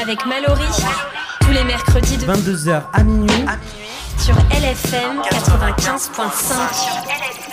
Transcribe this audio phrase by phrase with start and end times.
[0.00, 0.64] avec Mallory.
[1.40, 3.44] Tous les mercredis de 22h à minuit.
[4.18, 7.49] sur LFM 95.5.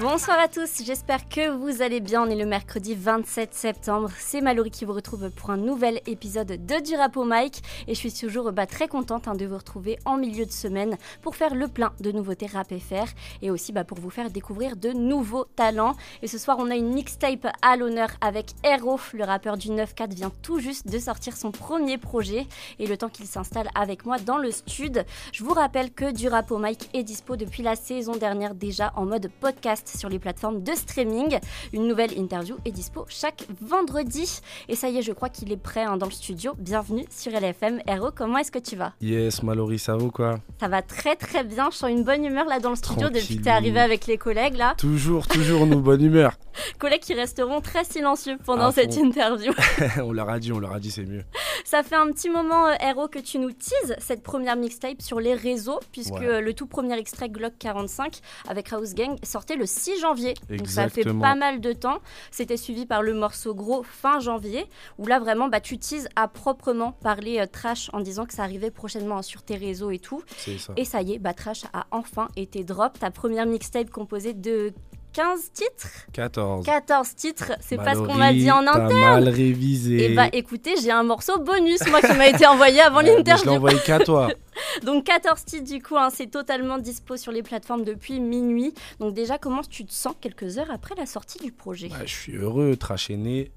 [0.00, 2.22] Bonsoir à tous, j'espère que vous allez bien.
[2.22, 4.08] On est le mercredi 27 septembre.
[4.18, 7.60] C'est Mallory qui vous retrouve pour un nouvel épisode de Du Rap au Mike.
[7.86, 10.96] Et je suis toujours bah, très contente hein, de vous retrouver en milieu de semaine
[11.20, 13.12] pour faire le plein de nouveautés rap FR
[13.42, 15.94] et aussi bah, pour vous faire découvrir de nouveaux talents.
[16.22, 18.98] Et ce soir, on a une mixtape à l'honneur avec Hero.
[19.12, 22.46] Le rappeur du 9-4 vient tout juste de sortir son premier projet.
[22.78, 26.28] Et le temps qu'il s'installe avec moi dans le stud, je vous rappelle que Du
[26.28, 30.18] Rap au Mike est dispo depuis la saison dernière déjà en mode podcast sur les
[30.18, 31.38] plateformes de streaming.
[31.72, 34.40] Une nouvelle interview est dispo chaque vendredi.
[34.68, 36.52] Et ça y est, je crois qu'il est prêt hein, dans le studio.
[36.58, 37.80] Bienvenue sur LFM.
[37.86, 38.92] Hero, comment est-ce que tu vas?
[39.00, 40.38] Yes, Mallory, ça va ou quoi?
[40.60, 41.68] Ça va très très bien.
[41.70, 44.18] Je sens une bonne humeur là dans le studio depuis que t'es arrivé avec les
[44.18, 44.74] collègues là.
[44.76, 46.32] Toujours, toujours, nous, bonne humeur.
[46.78, 49.52] Collègues qui resteront très silencieux pendant cette interview.
[50.02, 51.22] on leur a dit, on leur a dit, c'est mieux.
[51.64, 55.20] Ça fait un petit moment, euh, Hero, que tu nous teases cette première mixtape sur
[55.20, 56.26] les réseaux, puisque Ouais.
[56.26, 58.18] euh, le tout premier extrait Glock 45
[58.48, 60.34] avec House Gang sortait le 6 janvier.
[60.48, 61.98] Donc ça fait pas mal de temps.
[62.30, 64.66] C'était suivi par le morceau Gros fin janvier,
[64.98, 68.42] où là vraiment bah, tu teases à proprement parler euh, trash en disant que ça
[68.42, 70.22] arrivait prochainement hein, sur tes réseaux et tout.
[70.36, 70.72] Ça.
[70.76, 72.98] Et ça y est, bah, Trash a enfin été drop.
[72.98, 74.72] Ta première mixtape composée de
[75.12, 76.64] 15 titres 14.
[76.64, 78.92] 14 titres, c'est pas ce qu'on m'a dit en interne.
[78.92, 80.04] mal révisé.
[80.12, 83.10] Et bah écoutez, j'ai un morceau bonus, moi, qui m'a été envoyé avant mais je
[83.10, 83.50] l'ai l'interview.
[83.52, 84.28] envoyé qu'à toi.
[84.84, 88.72] Donc 14 titres du coup, hein, c'est totalement dispo sur les plateformes depuis minuit.
[89.00, 91.88] Donc déjà, comment tu te sens quelques heures après la sortie du projet?
[91.88, 93.50] Ouais, je suis heureux, Trash est né.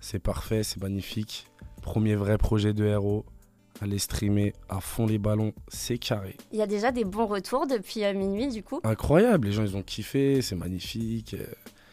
[0.00, 1.48] C'est parfait, c'est magnifique.
[1.82, 3.24] Premier vrai projet de héros.
[3.82, 6.36] Aller streamer à fond les ballons, c'est carré.
[6.52, 8.80] Il y a déjà des bons retours depuis euh, minuit du coup.
[8.84, 11.34] Incroyable, les gens ils ont kiffé, c'est magnifique.
[11.34, 11.44] Euh,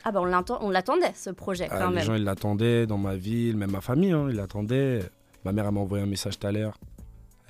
[0.06, 2.04] Ah bah on l'attendait ce projet ah, quand les même.
[2.06, 5.02] gens ils l'attendaient dans ma ville, même ma famille, hein, ils l'attendaient.
[5.44, 6.78] Ma mère m'a envoyé un message tout à l'heure.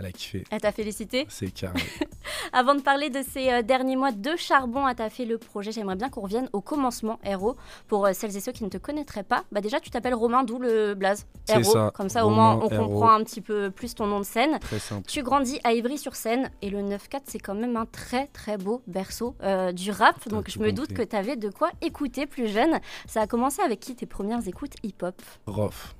[0.03, 0.43] Elle a kiffé.
[0.51, 1.25] Elle t'a félicité.
[1.29, 1.79] C'est carré.
[2.53, 5.95] Avant de parler de ces euh, derniers mois de charbon à fait le projet, j'aimerais
[5.95, 7.55] bien qu'on revienne au commencement, Héros.
[7.87, 10.43] Pour euh, celles et ceux qui ne te connaîtraient pas, bah déjà tu t'appelles Romain,
[10.43, 11.25] d'où le blaze.
[11.47, 11.63] Héros.
[11.63, 14.25] ça, Comme ça au Romain, moins on comprend un petit peu plus ton nom de
[14.25, 14.59] scène.
[14.59, 15.07] Très simple.
[15.07, 19.35] Tu grandis à Ivry-sur-Seine et le 9-4 c'est quand même un très très beau berceau
[19.41, 20.27] euh, du rap.
[20.27, 22.79] Donc je me doute que tu avais de quoi écouter plus jeune.
[23.07, 25.21] Ça a commencé avec qui tes premières écoutes hip-hop?
[25.47, 25.95] Rof,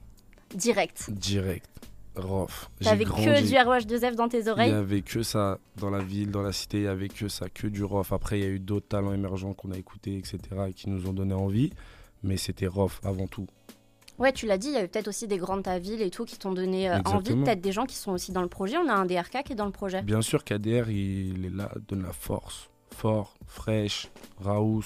[0.54, 1.10] Direct.
[1.10, 1.66] direct.
[2.16, 6.00] J'ai T'avais que du ROH2F dans tes Il oreilles y avait que ça dans la
[6.00, 8.14] ville, dans la cité, il y avait que ça, que du Rof.
[8.14, 11.08] Après, il y a eu d'autres talents émergents qu'on a écoutés, etc., et qui nous
[11.08, 11.72] ont donné envie.
[12.22, 13.48] Mais c'était Rof avant tout.
[14.20, 16.12] Ouais, tu l'as dit, il y avait peut-être aussi des grands de ta ville et
[16.12, 17.36] tout qui t'ont donné euh, envie.
[17.36, 18.78] Peut-être des gens qui sont aussi dans le projet.
[18.78, 20.04] On a un DRK qui est dans le projet.
[20.04, 22.70] Bien sûr qu'ADR, il est là, donne la force.
[22.92, 24.86] Fort, fraîche, Raous,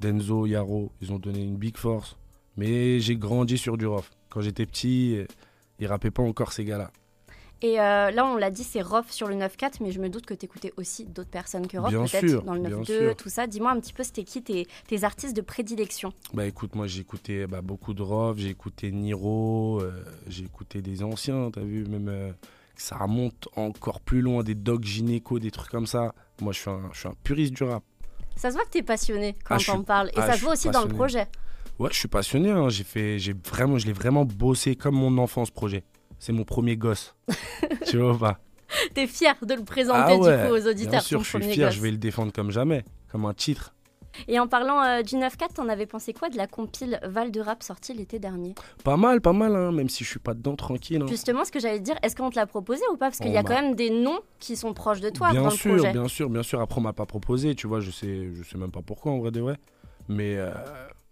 [0.00, 2.16] Denzo, Yaro, ils ont donné une big force.
[2.58, 4.10] Mais j'ai grandi sur du Rof.
[4.28, 5.26] Quand j'étais petit, euh,
[5.80, 6.90] ils rappaient pas encore ces gars-là.
[7.62, 10.24] Et euh, là, on l'a dit, c'est Rof sur le 9-4, mais je me doute
[10.24, 13.16] que t'écoutais aussi d'autres personnes que Rof, peut-être dans le bien 9-2, sûr.
[13.16, 13.46] tout ça.
[13.46, 16.14] Dis-moi un petit peu, c'était qui tes, tes artistes de prédilection?
[16.32, 19.92] Bah écoute, moi j'ai écouté bah, beaucoup de Rof, j'ai écouté Niro, euh,
[20.26, 22.32] j'ai écouté des anciens, t'as vu, même euh,
[22.76, 26.14] ça remonte encore plus loin, des dogs gynéco, des trucs comme ça.
[26.40, 27.82] Moi je suis un, je suis un puriste du rap.
[28.36, 30.08] Ça se voit que t'es passionné quand Ah, je t'en parles.
[30.08, 31.26] Et ah, ça je se voit aussi dans le projet.
[31.80, 35.16] Ouais, je suis passionné, hein, j'ai fait, j'ai vraiment, je l'ai vraiment bossé comme mon
[35.16, 35.82] enfant ce projet.
[36.18, 37.16] C'est mon premier gosse.
[37.86, 38.38] tu vois pas?
[38.92, 40.90] T'es fier de le présenter Ah ouais, du coup aux auditeurs.
[40.92, 41.74] Bien sûr, je suis fier, gosse.
[41.76, 43.74] je vais le défendre comme jamais, comme un titre.
[44.28, 47.40] Et en parlant euh, du 9-4, t'en avais pensé quoi de la compile Val de
[47.40, 48.54] Rap sortie l'été dernier?
[48.84, 51.00] Pas mal, pas mal, hein, même si je suis pas dedans, tranquille.
[51.00, 51.06] hein.
[51.08, 53.06] Justement, ce que j'allais te dire, est-ce qu'on te l'a proposé ou pas?
[53.06, 55.44] Parce qu'il y a m'a- quand même des noms qui sont proches de toi bien
[55.44, 55.92] dans sûr, le projet.
[55.92, 56.60] bien sûr, bien sûr.
[56.60, 59.18] Après, on m'a pas proposé, tu vois, je sais, je sais même pas pourquoi en
[59.18, 59.56] vrai de vrai.
[60.08, 60.50] Mais, euh,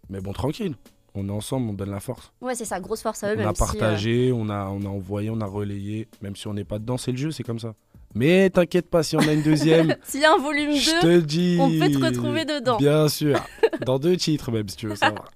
[0.08, 0.74] mais bon, tranquille.
[1.14, 2.32] On est ensemble, on donne la force.
[2.40, 3.34] Ouais, c'est ça, grosse force à eux.
[3.34, 6.06] on même a si, euh, partagé, on, a, on a envoyé, on a relayé.
[6.22, 7.74] Même si on n'est pas dedans, c'est le jeu, c'est comme ça.
[8.14, 11.00] Mais t'inquiète pas, si on a une deuxième, S'il y a un volume 2, je
[11.00, 11.58] te dis.
[11.60, 12.76] on peut te retrouver dedans.
[12.76, 13.38] Bien sûr.
[13.86, 15.30] Dans deux titres, même, si tu veux savoir.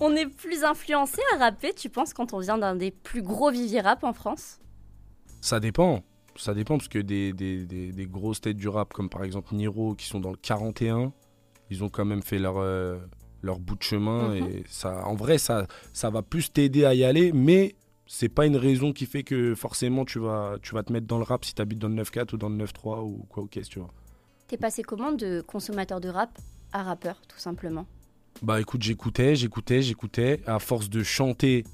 [0.00, 3.50] on est plus influencé à rapper, tu penses, quand on vient d'un des plus gros
[3.50, 4.58] viviers rap en France?
[5.40, 6.02] Ça dépend.
[6.36, 9.54] Ça dépend parce que des, des, des, des grosses têtes du rap, comme par exemple
[9.54, 11.12] Niro, qui sont dans le 41,
[11.70, 12.98] ils ont quand même fait leur, euh,
[13.46, 14.34] leur bout de chemin.
[14.34, 14.46] Mhm.
[14.48, 17.74] Et ça, en vrai, ça, ça va plus t'aider à y aller, mais
[18.06, 21.18] c'est pas une raison qui fait que forcément tu vas, tu vas te mettre dans
[21.18, 23.70] le rap si t'habites dans le 9-4 ou dans le 9-3 ou quoi ou qu'est-ce,
[23.70, 23.90] tu vois.
[24.46, 26.38] T'es passé comment de consommateur de rap
[26.72, 27.86] à rappeur, tout simplement?
[28.42, 30.40] Bah écoute, j'écoutais, j'écoutais, j'écoutais.
[30.46, 31.64] À force de chanter,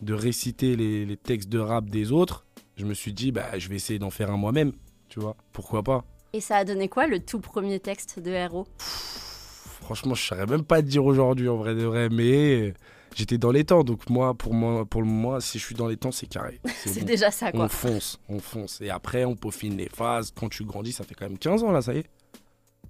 [0.00, 2.46] de réciter les, les textes de rap des autres,
[2.76, 4.72] je me suis dit, bah je vais essayer d'en faire un moi-même,
[5.08, 5.36] tu vois.
[5.52, 6.04] Pourquoi pas?
[6.32, 8.66] Et ça a donné quoi le tout premier texte de Héros
[9.88, 12.74] Franchement, je saurais même pas te dire aujourd'hui en vrai de vrai, mais
[13.16, 15.86] J'étais dans les temps, donc moi, pour moi, pour le moment, si je suis dans
[15.86, 16.60] les temps, c'est carré.
[16.84, 17.06] C'est bon.
[17.06, 17.64] déjà ça, quoi.
[17.64, 18.82] On fonce, on fonce.
[18.82, 20.30] Et après, on peaufine les phases.
[20.38, 22.06] Quand tu grandis, ça fait quand même 15 ans là, ça y est.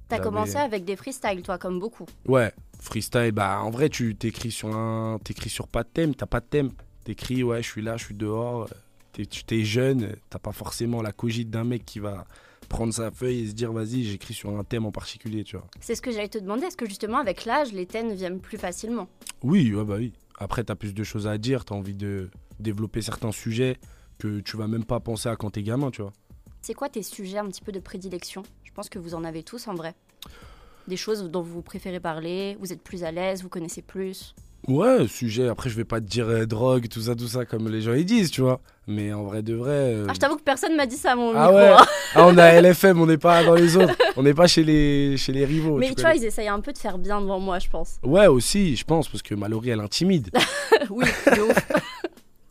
[0.08, 2.06] T'as commencé avec des freestyles, toi, comme beaucoup.
[2.26, 5.20] Ouais, freestyle, bah en vrai, tu t'écris sur un.
[5.22, 6.72] T'écris sur pas de thème, t'as pas de thème.
[7.04, 8.68] T'écris, ouais, je suis là, je suis dehors.
[9.12, 12.26] tu t'es jeune, t'as pas forcément la cogite d'un mec qui va
[12.68, 15.66] prendre sa feuille et se dire, vas-y, j'écris sur un thème en particulier, tu vois.
[15.80, 16.66] C'est ce que j'allais te demander.
[16.66, 19.08] Est-ce que justement, avec l'âge, les thèmes viennent plus facilement?
[19.42, 20.12] Oui, ouais, bah oui.
[20.38, 22.30] Après, t'as plus de choses à dire, t'as envie de
[22.60, 23.78] développer certains sujets
[24.18, 26.12] que tu vas même pas penser à quand t'es gamin, tu vois.
[26.60, 28.42] C'est quoi tes sujets un petit peu de prédilection?
[28.64, 29.94] Je pense que vous en avez tous en vrai.
[30.86, 34.34] Des choses dont vous préférez parler, vous êtes plus à l'aise, vous connaissez plus.
[34.68, 37.68] Ouais, sujet, après, je vais pas te dire euh, drogue, tout ça, tout ça, comme
[37.68, 38.60] les gens ils disent, tu vois.
[38.86, 39.70] Mais en vrai de vrai.
[39.70, 41.56] euh, Ah, je t'avoue que personne m'a dit ça à mon Ah micro.
[41.56, 41.68] ouais?
[41.68, 41.86] hein.
[42.14, 43.94] Ah, on a LFM, on n'est pas dans les autres.
[44.16, 45.76] On n'est pas chez les, chez les rivaux.
[45.78, 47.96] Mais tu tu vois, ils essayent un peu de faire bien devant moi, je pense.
[48.02, 50.30] Ouais, aussi, je pense, parce que Mallory, elle intimide.
[50.90, 51.04] oui,
[51.34, 51.68] de ouf.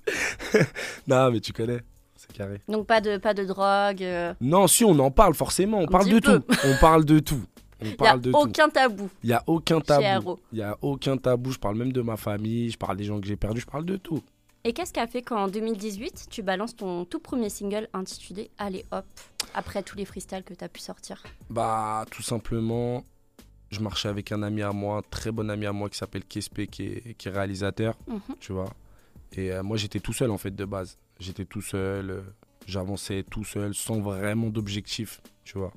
[1.07, 1.79] non, mais tu connais,
[2.15, 2.61] c'est carré.
[2.67, 4.01] Donc pas de, pas de drogue.
[4.03, 5.79] euh, Non, si, on en parle forcément.
[5.79, 6.39] On parle de peu.
[6.39, 6.45] tout.
[6.65, 7.41] On parle de tout.
[7.81, 8.37] On Il n'y a parle de tout.
[8.37, 10.39] aucun tabou Il y a aucun tabou.
[10.51, 11.51] Il y a aucun tabou.
[11.51, 13.85] Je parle même de ma famille, je parle des gens que j'ai perdus, je parle
[13.85, 14.21] de tout.
[14.63, 18.83] Et qu'est-ce qui a fait qu'en 2018, tu balances ton tout premier single intitulé Allez
[18.91, 19.05] hop,
[19.53, 21.23] après tous les freestyles que tu as pu sortir?
[21.49, 23.05] Bah, tout simplement,
[23.69, 26.25] je marchais avec un ami à moi, un très bon ami à moi qui s'appelle
[26.25, 27.95] Kespe, qui est, qui est réalisateur.
[28.07, 28.19] Mhm.
[28.39, 28.69] tu vois.
[29.33, 30.97] Et euh, moi, j'étais tout seul en fait de base.
[31.19, 32.21] J'étais tout seul, euh,
[32.65, 35.71] j'avançais tout seul, sans vraiment d'objectif, tu vois.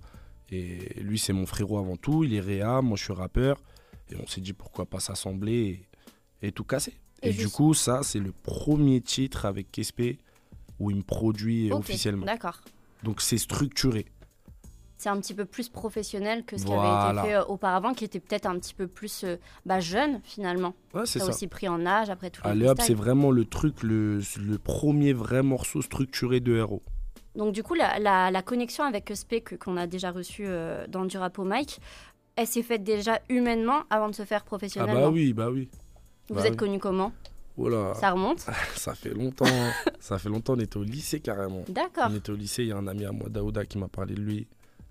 [0.50, 3.60] Et lui, c'est mon frérot avant tout, il est réa, moi je suis rappeur.
[4.10, 5.86] Et on s'est dit pourquoi pas s'assembler
[6.42, 6.94] et, et tout casser.
[7.22, 10.02] Et Et, du coup, ça, c'est le premier titre avec Kespe
[10.78, 12.26] où il me produit Ok, officiellement.
[12.26, 12.60] D'accord.
[13.04, 14.06] Donc c'est structuré.
[14.96, 18.04] C'est un petit peu plus professionnel que ce qui avait été fait euh, auparavant, qui
[18.04, 20.74] était peut-être un petit peu plus euh, bah, jeune finalement.
[20.92, 21.28] Ouais, c'est ça.
[21.28, 25.14] aussi pris en âge après les Allez hop, c'est vraiment le truc, le, le premier
[25.14, 26.82] vrai morceau structuré de héros.
[27.36, 31.04] Donc du coup, la, la- la connexion avec que- qu'on a déjà reçu euh, dans
[31.04, 31.80] du rap au mic,
[32.36, 35.00] elle s'est faite déjà humainement avant de se faire Ah professionnellement.
[35.02, 35.68] bah oui, bah oui.
[36.28, 36.56] Vous bah êtes oui.
[36.56, 37.12] connu comment?
[37.94, 38.38] Ça remonte?
[38.74, 39.44] Ça fait longtemps.
[39.98, 41.62] ça fait longtemps, on était au lycée carrément.
[41.68, 42.08] D'accord.
[42.10, 44.14] On était au lycée, il y a un ami à moi, Daouda, qui m'a parlé
[44.14, 44.46] de lui.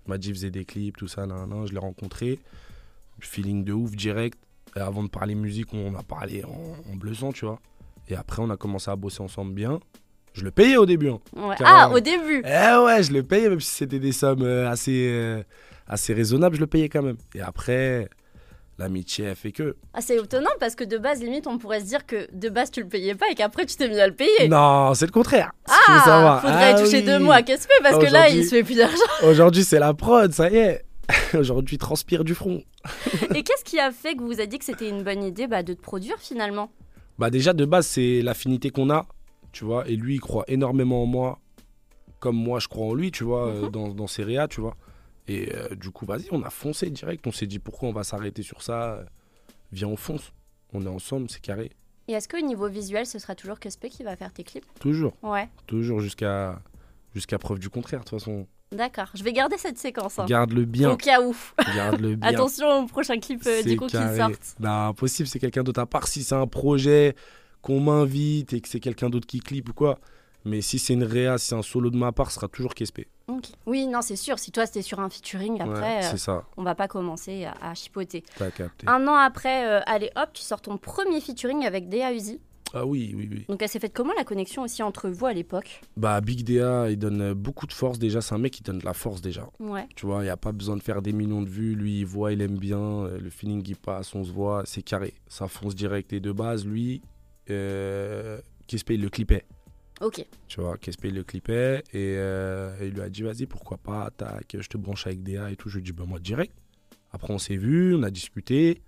[0.06, 1.66] Il m'a dit, il faisait des clips, tout ça, nan, nan.
[1.66, 2.38] je l'ai rencontré.
[3.18, 4.38] Feeling de ouf, direct.
[4.76, 7.58] Et avant de parler musique, on a parlé en, en blessant, tu vois.
[8.08, 9.80] Et après, on a commencé à bosser ensemble bien.
[10.32, 11.10] Je le payais au début.
[11.10, 11.18] hein.
[11.36, 11.56] Ouais.
[11.64, 15.08] Ah, au début Eh ouais, je le payais, même si c'était des sommes euh, assez,
[15.10, 15.42] euh,
[15.88, 17.16] assez raisonnables, je le payais quand même.
[17.34, 18.08] Et après,
[18.78, 19.76] l'amitié, elle fait que.
[19.92, 22.70] ah, C'est étonnant parce que de base, limite, on pourrait se dire que de base,
[22.70, 24.48] tu le payais pas et qu'après, tu t'es mis à le payer.
[24.48, 25.50] Non, c'est le contraire.
[25.68, 26.40] si Ah, savoir.
[26.42, 27.04] faudrait Ah toucher oui.
[27.04, 28.96] deux mois à Kespe parce que là, il se fait plus d'argent.
[29.24, 30.84] Aujourd'hui, c'est la prod, ça y est.
[31.34, 32.62] Aujourd'hui, transpire du front.
[33.34, 35.48] Et qu'est-ce qui a fait que vous vous avez dit que c'était une bonne idée
[35.48, 36.70] bah, de te produire finalement?
[37.18, 39.06] Bah déjà de base c'est l'affinité qu'on a,
[39.52, 41.38] tu vois, et lui il croit énormément en moi,
[42.18, 43.70] comme moi je crois en lui, tu vois, euh, Mhm.
[43.70, 44.76] dans, dans ses réas, tu vois.
[45.28, 48.04] Et euh, du coup vas-y, on a foncé direct, on s'est dit pourquoi on va
[48.04, 49.04] s'arrêter sur ça, euh,
[49.72, 50.32] viens on fonce,
[50.72, 51.70] on est ensemble, c'est carré,
[52.08, 54.64] Et est-ce qu'au niveau visuel, ce sera toujours Kespe qui va faire tes clips?
[54.80, 56.60] Toujours, Ouais, toujours jusqu'à
[57.14, 59.10] jusqu'à preuve du contraire, de toute façon, d'accord.
[59.14, 60.18] Je vais garder cette séquence.
[60.18, 60.26] hein.
[60.26, 61.34] garde-le bien, Au cas où.
[61.74, 62.28] garde-le bien.
[62.30, 64.54] Attention au prochain clip euh, du coup qui sortent.
[64.60, 65.80] Non, impossible, c'est quelqu'un d'autre.
[65.80, 67.14] À part si c'est un projet
[67.62, 69.98] qu'on m'invite et que c'est quelqu'un d'autre qui clip ou quoi.
[70.44, 72.72] Mais si c'est une réa, si c'est un solo de ma part, ce sera toujours.
[73.28, 73.44] Ok.
[73.66, 74.38] Oui, non, c'est sûr.
[74.38, 77.54] Si toi, c'était sur un featuring, après, Ouais, euh, ça, on va pas commencer à,
[77.60, 78.22] à chipoter.
[78.38, 78.86] capté.
[78.86, 82.40] Un an après, euh, allez hop, tu sors ton premier featuring avec Dea Uzi.
[82.72, 83.44] Ah oui, oui, oui.
[83.48, 85.80] Donc elle s'est faite comment la connexion aussi entre vous à l'époque?
[85.96, 88.20] Bah, Big DA, il donne euh, beaucoup de force déjà.
[88.20, 89.46] C'est un mec qui donne de la force déjà.
[89.58, 89.86] Ouais.
[89.96, 91.74] Tu vois, il n'y a pas besoin de faire des millions de vues.
[91.74, 93.08] Lui, il voit, il aime bien.
[93.08, 94.62] Le feeling, il passe, on se voit.
[94.66, 95.14] C'est carré.
[95.28, 96.12] Ça fonce direct.
[96.12, 97.02] Et de base, lui,
[97.48, 98.40] euh,
[98.88, 99.44] il le clippait.
[100.00, 100.24] Ok.
[100.48, 101.82] Tu vois, il le clippait.
[101.92, 105.50] Et euh, il lui a dit, vas-y, pourquoi pas, tac, je te branche avec DA
[105.50, 105.68] et tout.
[105.68, 106.54] Je lui ai dit, bah, moi, direct.
[107.12, 108.82] Après, on s'est vu, on a discuté.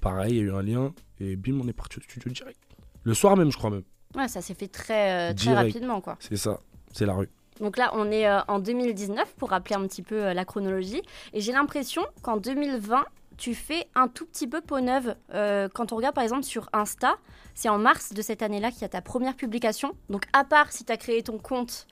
[0.00, 0.94] Pareil, il y a eu un lien.
[1.20, 2.58] Et bim, on est parti au studio direct.
[3.02, 3.82] Le soir même, je crois même.
[4.14, 6.16] Ouais, ça s'est fait très, euh, très rapidement quoi.
[6.20, 6.60] C'est ça.
[6.92, 7.28] C'est la rue.
[7.60, 11.02] Donc là, on est euh, en 2019 pour rappeler un petit peu euh, la chronologie.
[11.32, 13.04] Et j'ai l'impression qu'en 2020,
[13.40, 15.16] tu fais un tout petit peu peau neuve.
[15.34, 17.16] Euh, quand on regarde par exemple sur Insta,
[17.54, 19.92] c'est en mars de cette année-là qu'il y a ta première publication.
[20.10, 21.86] Donc à part si tu as créé ton compte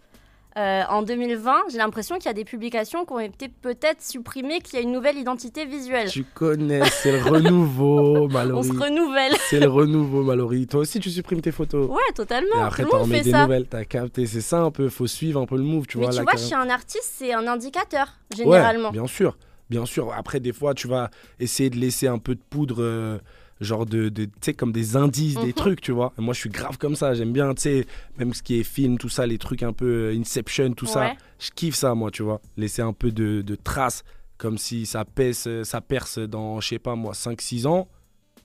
[0.57, 4.61] euh, en 2020, j'ai l'impression qu'il y a des publications qui ont été peut-être supprimées,
[4.61, 6.11] qu'il y a une nouvelle identité visuelle.
[6.11, 8.67] Tu connais, c'est le renouveau, On Mallory.
[8.69, 9.35] se renouvelle.
[9.50, 10.67] C'est le renouveau, Mallory.
[10.67, 11.88] Toi aussi, tu supprimes tes photos.
[11.88, 12.57] Ouais, totalement.
[12.61, 13.43] Et après, t'en remets des ça.
[13.43, 13.67] nouvelles.
[13.69, 14.26] T'as capté.
[14.26, 14.88] C'est ça un peu.
[14.88, 16.12] Faut suivre un peu le move, tu Mais vois.
[16.12, 16.49] tu vois, carrément.
[16.49, 18.90] chez un artiste, c'est un indicateur, Ouais, généralement.
[18.90, 19.37] bien sûr.
[19.70, 20.12] Bien sûr.
[20.12, 23.18] Après, des fois, tu vas essayer de laisser un peu de poudre euh,
[23.60, 25.52] genre de, de tu sais, comme des indices, des Mhm.
[25.52, 26.12] trucs, tu vois.
[26.18, 27.14] Et moi, je suis grave comme ça.
[27.14, 30.10] J'aime bien, tu sais, même ce qui est film, tout ça, les trucs un peu
[30.12, 31.12] euh, Inception, tout ça.
[31.38, 32.40] Je kiffe ça, moi, tu vois.
[32.56, 34.04] Laisser un peu de, de traces,
[34.37, 37.88] comme si ça, pèse, euh, ça perce dans, je sais pas moi, 5-6 ans.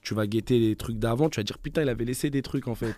[0.01, 2.67] Tu vas guetter les trucs d'avant, tu vas dire putain, il avait laissé des trucs
[2.67, 2.93] en fait.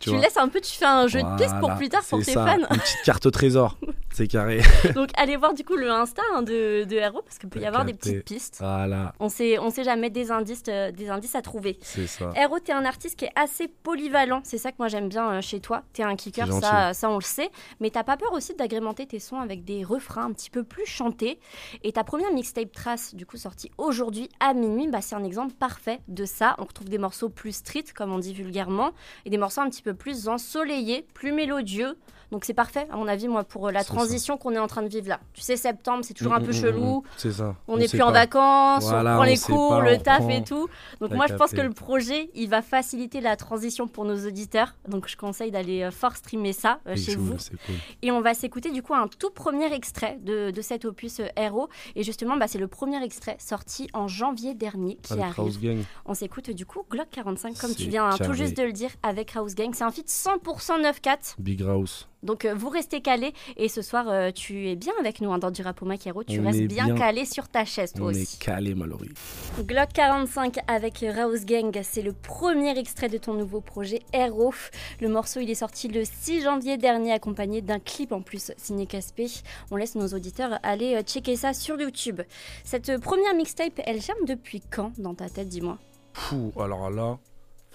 [0.00, 2.32] Tu, laisses un peu, tu fais un jeu de pistes pour plus tard pour tes
[2.32, 2.58] ça, fans.
[2.58, 3.78] Une petite carte au trésor,
[4.12, 4.60] c'est carré.
[4.94, 7.66] Donc allez voir du coup le Insta hein, de, de Hero parce qu'il peut y
[7.66, 8.58] avoir des petites pistes.
[8.60, 11.78] Voilà, On sait, on sait jamais des indices, euh, des indices à trouver.
[11.82, 12.32] c'est ça.
[12.36, 14.40] Hero, t'es un artiste qui est assez polyvalent.
[14.44, 15.82] C'est ça que moi j'aime bien euh, chez toi.
[15.92, 17.50] T'es un kicker, ça, ça on le sait.
[17.80, 20.86] Mais t'as pas peur aussi d'agrémenter tes sons avec des refrains un petit peu plus
[20.86, 21.38] chantés.
[21.82, 25.54] Et ta première mixtape Trace, du coup sortie aujourd'hui à minuit, bah, c'est un exemple
[25.54, 26.54] parfait de ça.
[26.58, 28.92] On retrouve des morceaux plus street, comme on dit vulgairement,
[29.24, 31.96] et des morceaux un petit peu plus ensoleillés, plus mélodieux.
[32.30, 34.82] Donc c'est parfait, à mon avis, moi, pour euh, la transition qu'on est en train
[34.82, 35.18] de vivre là.
[35.32, 37.00] Tu sais, septembre, c'est toujours un Mm, peu mm, chelou.
[37.00, 37.56] mm, C'est ça.
[37.68, 40.28] On n'est plus en vacances, Voilà, on prend les cours, pas, le taf prend.
[40.30, 40.68] et tout.
[41.00, 44.74] Donc moi, je pense que le projet, il va faciliter la transition pour nos auditeurs.
[44.88, 47.32] Donc je conseille d'aller euh, fort streamer ça euh, chez vous.
[47.34, 47.74] cool.
[48.02, 51.26] Et on va s'écouter du coup un tout premier extrait de, de cet opus euh,
[51.36, 51.68] Hero.
[51.96, 55.38] Et justement, bah, c'est le premier extrait sorti en janvier dernier qui Avec arrive.
[55.40, 55.78] House Gang.
[56.06, 58.90] On s'écoute du coup Glock 45, comme tu viens hein, tout juste de le dire,
[59.02, 59.70] avec House Gang.
[59.74, 61.34] C'est un feat 100% 9-4.
[61.38, 62.06] Big House.
[62.22, 63.32] Donc euh, vous restez calés.
[63.56, 66.06] Et ce soir, euh, tu es bien avec nous hein, dans du rap au Mac
[66.06, 66.22] Hero.
[66.24, 66.94] Tu On restes est bien, bien.
[66.96, 68.22] calé sur ta chaise toi On aussi.
[68.22, 69.08] est calé, Mallory.
[69.60, 74.52] Glock 45 avec Rouse Gang, c'est le premier extrait de ton nouveau projet Hero.
[75.00, 78.86] Le morceau il est sorti le 6 janvier dernier accompagné d'un clip en plus signé
[78.86, 79.26] Caspé.
[79.70, 82.20] On laisse nos auditeurs aller euh, checker ça sur YouTube.
[82.64, 85.78] Cette première mixtape, elle germe depuis quand dans ta tête, dis-moi?
[86.12, 87.18] Fou, alors là,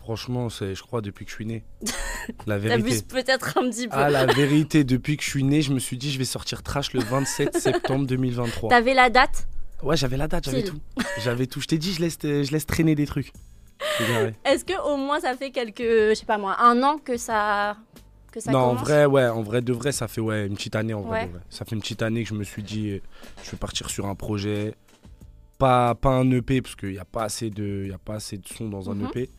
[0.06, 1.64] franchement, c'est, je crois, depuis que je suis né.
[2.46, 3.02] La vérité.
[3.08, 3.96] peut-être un petit peu.
[3.98, 6.62] Ah, la vérité, depuis que je suis né, je me suis dit, je vais sortir
[6.62, 8.70] Trash le 27 septembre 2023.
[8.70, 9.48] T'avais la date?
[9.82, 10.80] Ouais, j'avais la date, j'avais tout.
[11.24, 11.60] J'avais tout.
[11.60, 13.32] Je t'ai dit, je laisse, je laisse traîner des trucs.
[14.46, 17.78] Est-ce que au moins ça fait quelques, je sais pas moi, un an que ça,
[18.32, 20.76] que ça non, en vrai, ouais, en vrai de vrai, ça fait ouais, une petite
[20.76, 21.26] année en vrai, Ouais.
[21.28, 21.42] de vrai.
[21.50, 23.02] Ça fait une petite année que je me suis dit,
[23.44, 24.76] je vais partir sur un projet,
[25.58, 28.38] pas, pas un EP parce qu'il n'y a pas assez de, y a pas assez
[28.38, 29.08] de son dans un Mhm.
[29.08, 29.30] EP,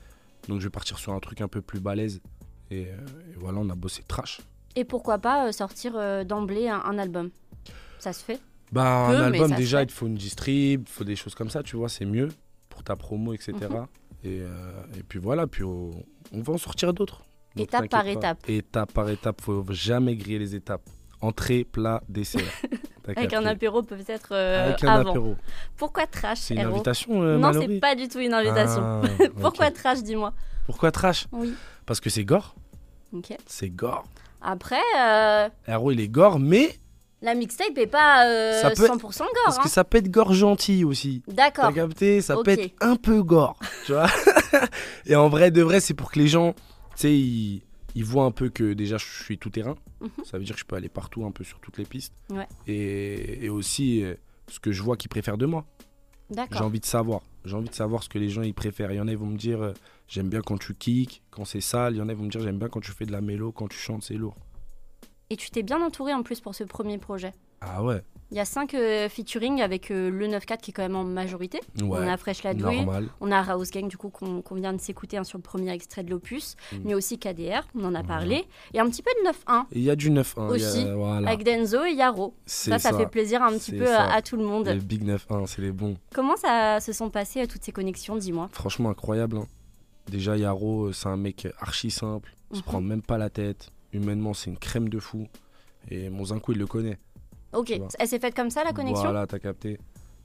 [0.48, 2.20] donc je vais partir sur un truc un peu plus balèze.
[2.70, 2.96] Et, euh,
[3.32, 4.40] et voilà, on a bossé trash.
[4.74, 7.30] Et pourquoi pas euh, sortir euh, d'emblée un, un album?
[7.98, 8.40] Ça se fait?
[8.72, 11.50] Bah, Peu, un album déjà, il te faut une distrib, il faut des choses comme
[11.50, 12.28] ça, tu vois, c'est mieux
[12.68, 13.52] pour ta promo, etc.
[13.52, 13.86] Mhm.
[14.24, 15.92] et, euh, et puis voilà, puis on,
[16.32, 17.22] on va en sortir d'autres.
[17.56, 18.10] Étape par pas.
[18.10, 18.48] étape.
[18.48, 20.82] Étape par étape, faut jamais griller les étapes.
[21.22, 22.42] Entrée, plat, dessert.
[23.14, 25.10] Avec un apéro peut-être euh, Avec un avant.
[25.10, 25.36] apéro.
[25.76, 28.82] Pourquoi trash C'est une Hero invitation, euh, Non, c'est pas du tout une invitation.
[28.82, 29.02] Ah,
[29.40, 30.32] Pourquoi trash, dis-moi
[30.66, 31.54] Pourquoi trash Oui.
[31.84, 32.54] Parce que c'est gore.
[33.12, 33.36] Ok.
[33.46, 34.04] C'est gore.
[34.42, 36.76] Après, euh, Hero, il est gore, mais
[37.22, 39.26] la mixtape est pas euh, Ça peut- 100% gore.
[39.44, 39.60] parce hein.
[39.62, 41.22] que ça peut être gore gentil aussi.
[41.28, 41.66] D'accord.
[41.66, 42.44] T'as capté Ça Ok.
[42.44, 44.06] peut être un peu gore, tu vois
[45.06, 46.62] Et en vrai, de vrai, c'est pour que les gens, tu
[46.96, 47.62] sais, ils,
[47.96, 49.74] ils voient un peu que déjà, je suis tout terrain.
[50.00, 50.10] Mhm.
[50.24, 52.12] Ça veut dire que je peux aller partout, un peu sur toutes les pistes.
[52.30, 52.46] Ouais.
[52.66, 54.14] Et, et aussi, euh,
[54.48, 55.64] ce que je vois qu'ils préfèrent de moi.
[56.30, 57.22] J'ai envie de savoir.
[57.44, 58.92] J'ai envie de savoir ce que les gens ils préfèrent.
[58.92, 59.72] Il y en a ils vont me dire euh,
[60.08, 61.94] j'aime bien quand tu kicks, quand c'est sale.
[61.94, 63.20] Il y en a ils vont me dire j'aime bien quand tu fais de la
[63.20, 64.36] mélo, quand tu chantes, c'est lourd.
[65.30, 67.32] Et tu t'es bien entouré en plus pour ce premier projet?
[67.60, 68.02] Ah ouais.
[68.32, 68.74] Il y a 5
[69.08, 71.60] featuring avec euh, le 9-4 qui est quand même en majorité.
[71.80, 71.84] Ouais.
[72.00, 73.08] On a Fresh la Douille, Normal.
[73.20, 76.02] on a House Gang du coup qu'on vient de s'écouter hein, sur le premier extrait
[76.02, 76.76] de l'opus, Mm.
[76.84, 78.44] mais aussi KDR, on en a parlé.
[78.74, 80.54] Et un petit peu de 9-1 Et il y a du 9-1.
[80.56, 81.28] il y a- Aussi, voilà.
[81.28, 82.34] avec Denzo et Yaro.
[82.46, 84.12] Ça, ça, fait plaisir un petit peu ça.
[84.12, 84.66] à, tout le monde.
[84.66, 85.96] Les Big 9-1, c'est les bons.
[86.12, 89.36] Comment ça se sont passées euh, toutes ces connexions, dis-moi Franchement incroyable.
[89.38, 89.46] hein.
[90.08, 92.34] Déjà Yaro, euh, c'est un mec archi simple.
[92.50, 92.64] Il se Mhm.
[92.66, 93.70] prend même pas la tête.
[93.92, 95.28] Humainement, c'est une crème de fou.
[95.90, 96.98] Et mon Zinco, il le connaît.
[97.56, 99.78] Ok, elle s'est faite comme ça la connexion Voilà, t'as capté.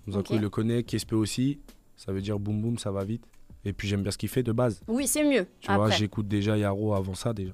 [0.05, 0.37] Mon Zinco, Ok.
[0.37, 0.83] il le connaît.
[0.83, 1.59] Kespe aussi.
[1.95, 3.23] Ça veut dire boum boum, ça va vite.
[3.63, 4.81] Et puis j'aime bien ce qu'il fait de base.
[4.87, 5.45] Oui, c'est mieux.
[5.59, 7.53] Tu vois, j'écoute déjà Yaro avant ça déjà.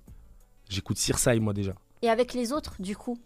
[0.70, 1.74] J'écoute Sirsai moi déjà.
[2.02, 3.18] Et avec les autres, du coup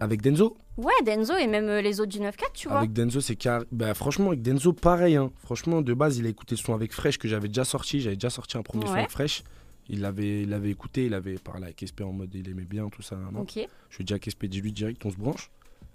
[0.00, 2.78] Avec Denzo Ouais, Denzo et même euh, les autres du 9-4, tu vois.
[2.78, 3.62] Avec Denzo, c'est car...
[3.70, 5.16] bah, franchement, avec Denzo, pareil.
[5.16, 5.30] hein.
[5.38, 8.00] Franchement, de base, il a écouté le son avec Fresh que j'avais déjà sorti.
[8.00, 9.42] J'avais déjà sorti un premier son avec Fresh.
[9.88, 12.88] Il l'avait, il l'avait écouté, il avait parlé avec Espé en mode il aimait bien
[12.88, 13.16] tout ça.
[13.16, 13.54] non Ok.
[13.54, 15.50] Je lui ai dit à Espé, dis-lui direct, on se branche.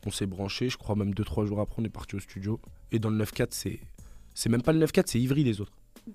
[0.05, 2.59] On s'est branché, je crois même 2-3 jours après, on est parti au studio.
[2.91, 3.79] Et dans le 9-4, c'est,
[4.33, 5.71] c'est même pas le 9-4, c'est Ivry les autres.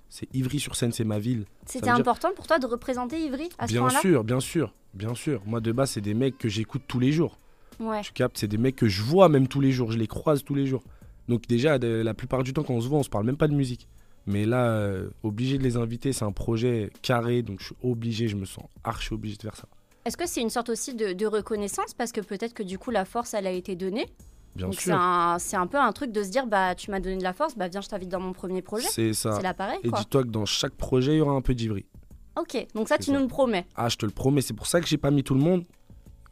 [0.09, 1.45] C'est Ivry sur scène, c'est ma ville.
[1.67, 4.01] C'était dire- important pour toi de représenter Ivry à ce bien point-là?
[4.01, 5.43] sûr, bien sûr, bien sûr.
[5.47, 7.39] Moi, de base, c'est des mecs que j'écoute tous les jours.
[7.81, 8.03] Ouais.
[8.03, 10.45] Tu captes, c'est des mecs que je vois même tous les jours, je les croise
[10.45, 10.85] tous les jours.
[11.29, 13.49] Donc déjà, la plupart du temps, quand on se voit, on se parle même pas
[13.49, 13.89] de musique.
[14.27, 18.29] Mais là, euh, obligé de les inviter, c'est un projet carré, donc je suis obligé,
[18.29, 19.67] je me sens archi obligé de faire ça.
[20.05, 22.91] Est-ce que c'est une sorte aussi de, de reconnaissance parce que peut-être que du coup
[22.91, 24.07] la force elle a été donnée
[24.57, 24.99] Bien Donc sûr.
[25.39, 27.57] c'est un peu un truc de se dire bah tu m'as donné de la force,
[27.57, 28.89] bah viens je t'invite dans mon premier projet.
[28.91, 29.33] C'est ça.
[29.33, 31.85] C'est là pareil Et dis-toi que dans chaque projet, il y aura un peu d'Ivry.
[32.37, 33.13] Ok, donc ça tu ça.
[33.13, 33.67] nous le promets.
[33.77, 35.65] Ah, je te le promets, c'est pour ça que j'ai pas mis tout le monde.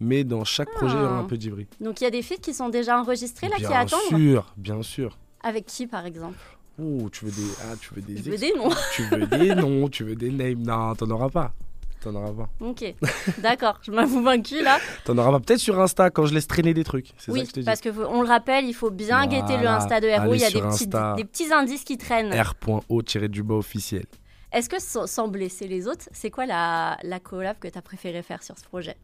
[0.01, 1.21] Mais dans chaque projet, il y aura Ah.
[1.21, 1.67] un peu d'Ivry.
[1.81, 4.01] Donc il y a des feats qui sont déjà enregistrés là qui Bien attendent.
[4.09, 5.19] sûr, bien sûr.
[5.43, 6.39] Avec qui par exemple?
[6.81, 8.71] Oh, tu veux des, ah, tu veux des, Je veux des noms?
[8.95, 10.63] tu veux des noms, tu veux des names.
[10.63, 11.53] Non, t'en auras pas.
[12.01, 12.49] T'en auras pas.
[12.61, 12.95] Ok,
[13.39, 14.79] d'accord, je m'avoue vaincu là.
[15.05, 15.41] T'en auras pas.
[15.41, 17.09] Peut-être sur Insta quand je laisse traîner des trucs.
[17.19, 20.01] Ça Oui, que je parce que on le rappelle, il faut bien guetter le Insta
[20.01, 20.33] de Hero.
[20.35, 21.15] Il y a des petits, Insta.
[21.17, 22.33] des petits indices qui traînent.
[22.33, 24.07] R.O-du-bas officiel.
[24.53, 28.23] Est-ce que sans, sans blesser les autres, c'est quoi la, la collab que t'as préféré
[28.23, 28.97] faire sur ce projet?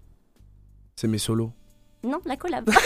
[0.97, 1.51] C'est mes solos.
[2.05, 2.69] Non, la collab.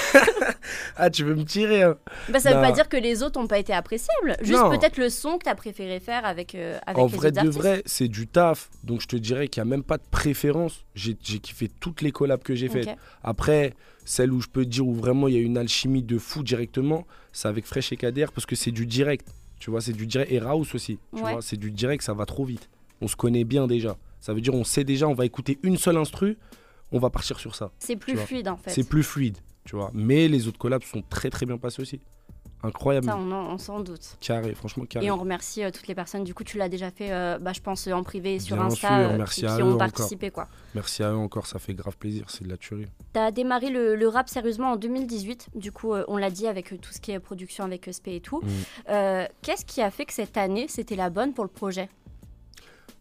[0.97, 1.97] Ah, tu veux me tirer hein
[2.29, 2.63] bah, ça veut Non.
[2.63, 4.37] pas dire que les autres ont pas été appréciables.
[4.43, 7.43] Juste peut-être le son que t'as préféré faire avec, euh, avec En les vrai autres
[7.43, 8.69] de vrai, c'est du taf.
[8.85, 10.85] Donc je te dirais qu'il n'y a même pas de préférence.
[10.95, 12.91] J'ai kiffé toutes les collabs que j'ai faites.
[13.23, 16.19] Après, celle où je peux te dire où vraiment il y a une alchimie de
[16.19, 19.27] fou directement, c'est avec Fresh et Kader parce que c'est du direct.
[19.61, 20.31] Tu vois, c'est du direct.
[20.33, 20.99] Et Raus aussi.
[21.17, 21.33] Tu Ouais.
[21.33, 22.69] vois, c'est du direct, ça va trop vite.
[23.01, 23.97] On se connaît bien déjà.
[24.21, 26.37] Ça veut dire on sait déjà, on va écouter une seule instru,
[26.93, 27.71] on va partir sur ça.
[27.79, 28.71] C'est plus Tu fluide en fait.
[28.71, 29.91] C'est plus fluide, tu vois.
[29.95, 32.01] Mais les autres collabs sont très très bien passés aussi.
[32.61, 33.07] Incroyable.
[33.07, 34.17] Ça, on, en- on s'en doute.
[34.21, 35.07] Carré, franchement carré.
[35.07, 36.25] Et on remercie euh, toutes les personnes.
[36.25, 38.65] Du coup, tu l'as déjà fait, euh, bah, je pense, euh, en privé sur Bien
[38.65, 39.79] Insta, sûr, merci qui, à qui eux ont encore.
[39.79, 40.31] participé.
[40.33, 40.49] quoi.
[40.75, 42.87] Merci à eux encore, ça fait grave plaisir, c'est de la tuerie.
[43.13, 45.51] T'as démarré le, le rap sérieusement en 2018.
[45.55, 48.21] Du coup, euh, on l'a dit avec tout ce qui est production avec SP et
[48.21, 48.41] tout.
[48.43, 49.27] Mm.
[49.43, 51.89] Qu'est-ce qui a fait que cette année, c'était la bonne pour le projet?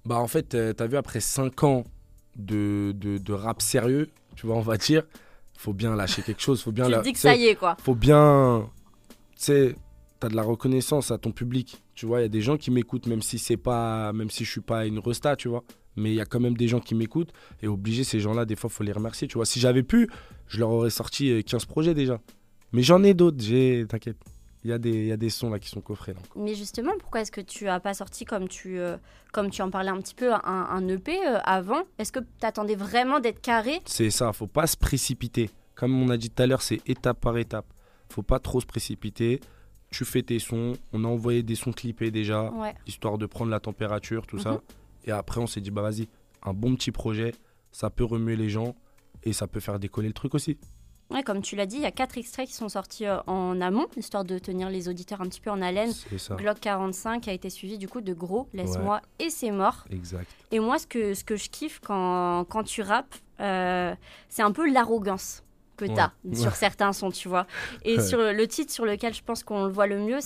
[0.05, 1.83] Bah en fait, euh, t'as vu après 5 ans
[2.37, 5.03] de, de, de rap sérieux, tu vois, on va dire,
[5.57, 6.85] faut bien lâcher quelque chose, faut bien...
[6.85, 7.75] Tu la- dis que ça y est, quoi.
[7.81, 8.69] Faut bien...
[9.35, 9.75] Tu sais,
[10.19, 12.71] t'as de la reconnaissance à ton public, tu vois, il y a des gens qui
[12.71, 14.13] m'écoutent, même si c'est pas...
[14.13, 15.63] Même si je suis pas une resta, tu vois,
[15.95, 18.55] mais il y a quand même des gens qui m'écoutent, et obligé, ces gens-là, des
[18.55, 19.45] fois, faut les remercier, tu vois.
[19.45, 20.09] Si j'avais pu,
[20.47, 22.19] je leur aurais sorti euh, 15 projets déjà.
[22.71, 23.85] Mais j'en ai d'autres, j'ai...
[23.89, 24.17] T'inquiète.
[24.63, 26.19] Il y, a des- y a des sons là qui sont coffrés là.
[26.35, 28.97] Mais justement, pourquoi est-ce que tu as pas sorti, comme tu, euh,
[29.31, 31.83] comme tu en parlais un petit peu, un, un EP euh, avant?
[31.99, 33.81] Est-ce que t'attendais vraiment d'être carré?
[33.85, 35.49] C'est ça, faut pas se précipiter.
[35.75, 37.65] Comme on a dit tout à l'heure, c'est étape par étape.
[38.11, 39.39] Faut pas trop se précipiter.
[39.91, 40.73] Tu fais tes sons.
[40.91, 42.73] On a envoyé des sons clippés déjà, Ouais.
[42.87, 44.41] histoire de prendre la température, tout Mhm.
[44.43, 44.61] ça.
[45.05, 46.07] Et après, on s'est dit, bah vas-y,
[46.43, 47.33] un bon petit projet,
[47.71, 48.75] ça peut remuer les gens
[49.23, 50.57] et ça peut faire décoller le truc aussi.
[51.09, 53.61] Ouais, comme tu l'as dit, il y a quatre extraits qui sont sortis euh, en
[53.61, 55.91] amont, histoire de tenir les auditeurs un petit peu en haleine.
[56.31, 59.85] Glock 45 a été suivi du coup de Gros, Laisse-moi et C'est mort.
[59.89, 60.27] Exact.
[60.51, 63.95] Et moi, ce que, ce que je kiffe quand, quand tu rappes, euh,
[64.27, 65.43] c'est un peu l'arrogance
[65.77, 66.35] que tu as Ouais.
[66.41, 67.47] sur certains sons, tu vois.
[67.83, 70.19] Et sur le titre sur lequel je pense qu'on le voit le mieux,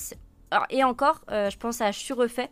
[0.49, 2.49] alors, et encore, euh, je pense à Je suis refait.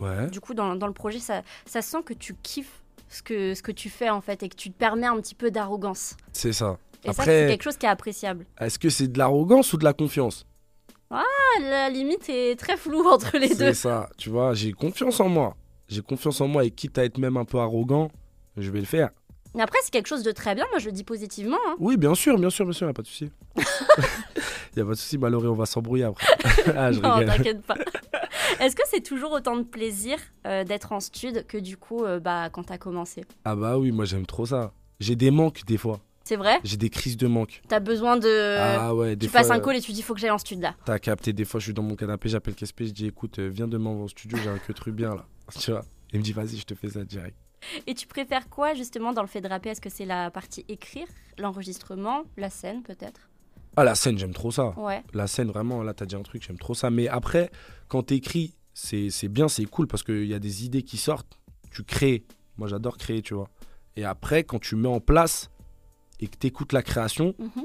[0.00, 0.26] Ouais.
[0.28, 3.62] Du coup, dans, dans le projet, ça, ça sent que tu kiffes ce que, ce
[3.62, 6.16] que tu fais en fait et que tu te permets un petit peu d'arrogance.
[6.32, 6.78] C'est ça.
[7.04, 8.46] Et ça, c'est quelque chose qui est appréciable.
[8.60, 10.46] Est-ce que c'est de l'arrogance ou de la confiance
[11.10, 11.24] Ah,
[11.60, 13.54] la limite est très floue entre les deux.
[13.54, 14.08] C'est ça.
[14.18, 15.56] Tu vois, j'ai confiance en moi.
[15.88, 18.10] J'ai confiance en moi et quitte à être même un peu arrogant,
[18.56, 19.10] je vais le faire.
[19.54, 20.64] Mais après, c'est quelque chose de très bien.
[20.70, 21.58] Moi, je le dis positivement.
[21.68, 21.74] hein.
[21.78, 23.30] Oui, bien sûr, bien sûr, bien sûr, y a pas de souci.
[24.76, 26.26] y a pas de souci, Mallory, on va s'embrouiller après.
[26.76, 27.74] ah, je Non, t'inquiète pas.
[28.60, 32.20] Est-ce que c'est toujours autant de plaisir euh, d'être en stud que du coup, euh,
[32.20, 33.24] bah, quand t'as commencé?
[33.44, 34.72] Ah bah oui, moi j'aime trop ça.
[35.00, 36.00] J'ai des manques des fois.
[36.32, 37.60] C'est vrai J'ai des crises de manque.
[37.68, 38.56] T'as besoin de.
[38.58, 39.40] ah ouais, des tu fois.
[39.42, 40.74] passes un call et tu dis faut que j'aille en stud là.
[40.86, 43.50] T'as capté, des fois je suis dans mon canapé, j'appelle KSP, je dis écoute, euh,
[43.52, 45.26] viens demain au studio, j'ai un que truc bien là.
[45.58, 47.36] Tu vois Il me dit vas-y, je te fais ça direct.
[47.86, 49.68] Et tu préfères quoi justement dans le fait de rapper?
[49.68, 53.28] Est-ce que c'est la partie écrire, l'enregistrement, la scène peut-être?
[53.76, 54.70] Ah la scène, j'aime trop ça.
[54.78, 55.02] Ouais.
[55.12, 56.88] La scène, vraiment, là t'as dit un truc, j'aime trop ça.
[56.88, 57.50] Mais après,
[57.88, 61.38] quand t'écris, c'est c'est bien, c'est cool parce qu'il y a des idées qui sortent,
[61.70, 62.24] tu crées.
[62.56, 63.50] Moi j'adore créer, tu vois.
[63.96, 65.50] Et après, quand tu mets en place
[66.20, 67.64] et que t'écoutes la création, Mhm.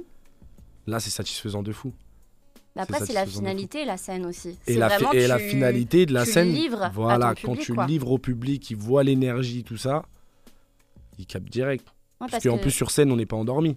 [0.87, 1.93] là c'est satisfaisant de fou.
[2.75, 4.55] Mais Après, C'est la finalité, la scène aussi.
[4.67, 7.41] Et, la, vraiment et la tu- finalité de la tu scène, livres à voilà, ton
[7.47, 7.85] quand public, tu quoi.
[7.87, 10.03] livres au public, il voit l'énergie, tout ça,
[11.17, 11.87] il capte direct.
[12.21, 13.75] Ouais, Parce, qu'en plus sur scène, on n'est pas endormi.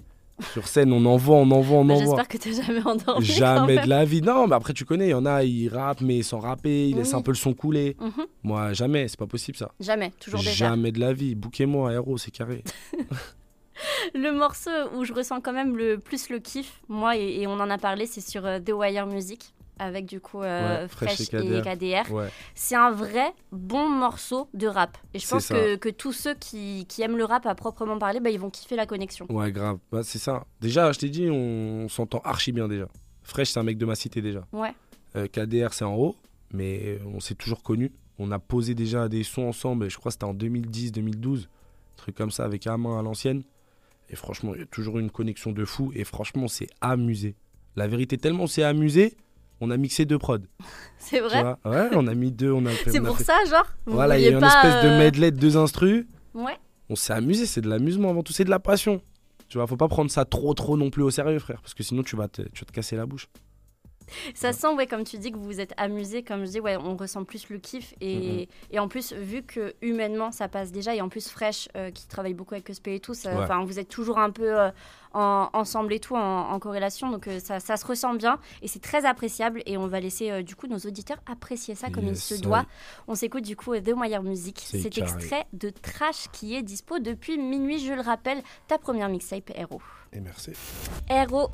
[0.52, 2.06] Sur scène, on envoie, on envoie, on Bah, envoie.
[2.16, 3.24] J'espère que t'es jamais endormi.
[3.26, 4.22] Jamais de la vie.
[4.22, 6.96] Non, mais après tu connais, il y en a, ils rappent mais sans rapper, ils
[6.96, 7.18] laissent Oui.
[7.18, 7.96] un peu le son couler.
[8.00, 8.26] Mhm.
[8.42, 9.72] Moi, jamais, c'est pas possible ça.
[9.80, 10.52] Jamais, toujours déjà.
[10.70, 11.34] Jamais de la vie.
[11.34, 12.64] Bouquez-moi, héros, c'est carré.
[14.14, 17.52] Le morceau où je ressens quand même le plus le kiff, moi, et, et on
[17.54, 21.14] en a parlé, c'est sur euh, The Wire Music, avec du coup euh, Ouais, Fresh
[21.26, 22.04] Fresh, et KDR.
[22.06, 22.12] KDR.
[22.12, 24.98] Ouais, C'est un vrai bon morceau de rap.
[25.14, 28.20] Et je pense que, que tous ceux qui, qui aiment le rap à proprement parler,
[28.20, 29.26] bah, ils vont kiffer la connexion.
[29.30, 29.78] ouais, grave.
[29.90, 30.44] Bah, c'est ça.
[30.60, 32.86] Déjà, je t'ai dit, on, on s'entend archi bien déjà.
[33.22, 34.46] Fresh, c'est un mec de ma cité déjà.
[34.52, 34.74] Ouais.
[35.16, 36.16] Euh, KDR, c'est en haut,
[36.52, 37.92] mais on s'est toujours connus.
[38.18, 41.46] On a posé déjà des sons ensemble, je crois que c'était en 2010-2012,
[41.96, 43.42] truc comme ça, avec Amin à l'ancienne.
[44.10, 45.92] Et franchement, il y a toujours une connexion de fou.
[45.94, 47.36] Et franchement, on s'est amusé.
[47.76, 49.16] La vérité, tellement on s'est amusé,
[49.60, 50.38] on a mixé deux prods.
[50.98, 51.42] C'est vrai.
[51.64, 52.70] Ouais, on a mis deux, on a.
[52.84, 55.30] C'est pour fait- ça, genre vous Voilà, il y a une espèce de euh, medley
[55.30, 56.06] de deux instrus.
[56.34, 56.56] Ouais.
[56.88, 59.00] On s'est amusé, c'est de l'amusement avant tout, c'est de la passion.
[59.48, 61.82] Tu vois, faut pas prendre ça trop trop non plus au sérieux, frère, parce que
[61.82, 63.28] sinon tu vas te, tu vas te casser la bouche.
[64.34, 66.22] Ça sent, ouais, comme tu dis, que vous vous êtes amusé.
[66.22, 67.94] Comme je dis, ouais, on ressent plus le kiff.
[68.00, 70.94] Et, et en plus, vu que humainement, ça passe déjà.
[70.94, 73.64] Et en plus, Fresh, euh, qui travaille beaucoup avec ESP et tout, ça- Ouais.
[73.66, 74.70] vous êtes toujours un peu euh,
[75.12, 77.10] en- ensemble et tout, en, en corrélation.
[77.10, 78.38] Donc, euh, ça, ça se ressent bien.
[78.62, 79.62] Et c'est très appréciable.
[79.66, 82.64] Et on va laisser, euh, du coup, nos auditeurs apprécier ça comme il se doit.
[83.08, 84.60] On s'écoute, du coup, euh, The Wire Music.
[84.64, 85.12] C'est Cet carré.
[85.14, 88.42] extrait de Trash qui est dispo depuis minuit, je le rappelle.
[88.68, 89.80] Ta première mixtape, Hero.
[90.12, 90.52] Et merci.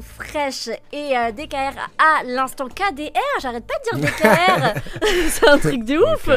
[0.02, 3.12] Fresh et euh, DKR à l'instant KDR.
[3.40, 4.80] J'arrête pas de dire DKR.
[5.30, 6.28] c'est un truc de ouf.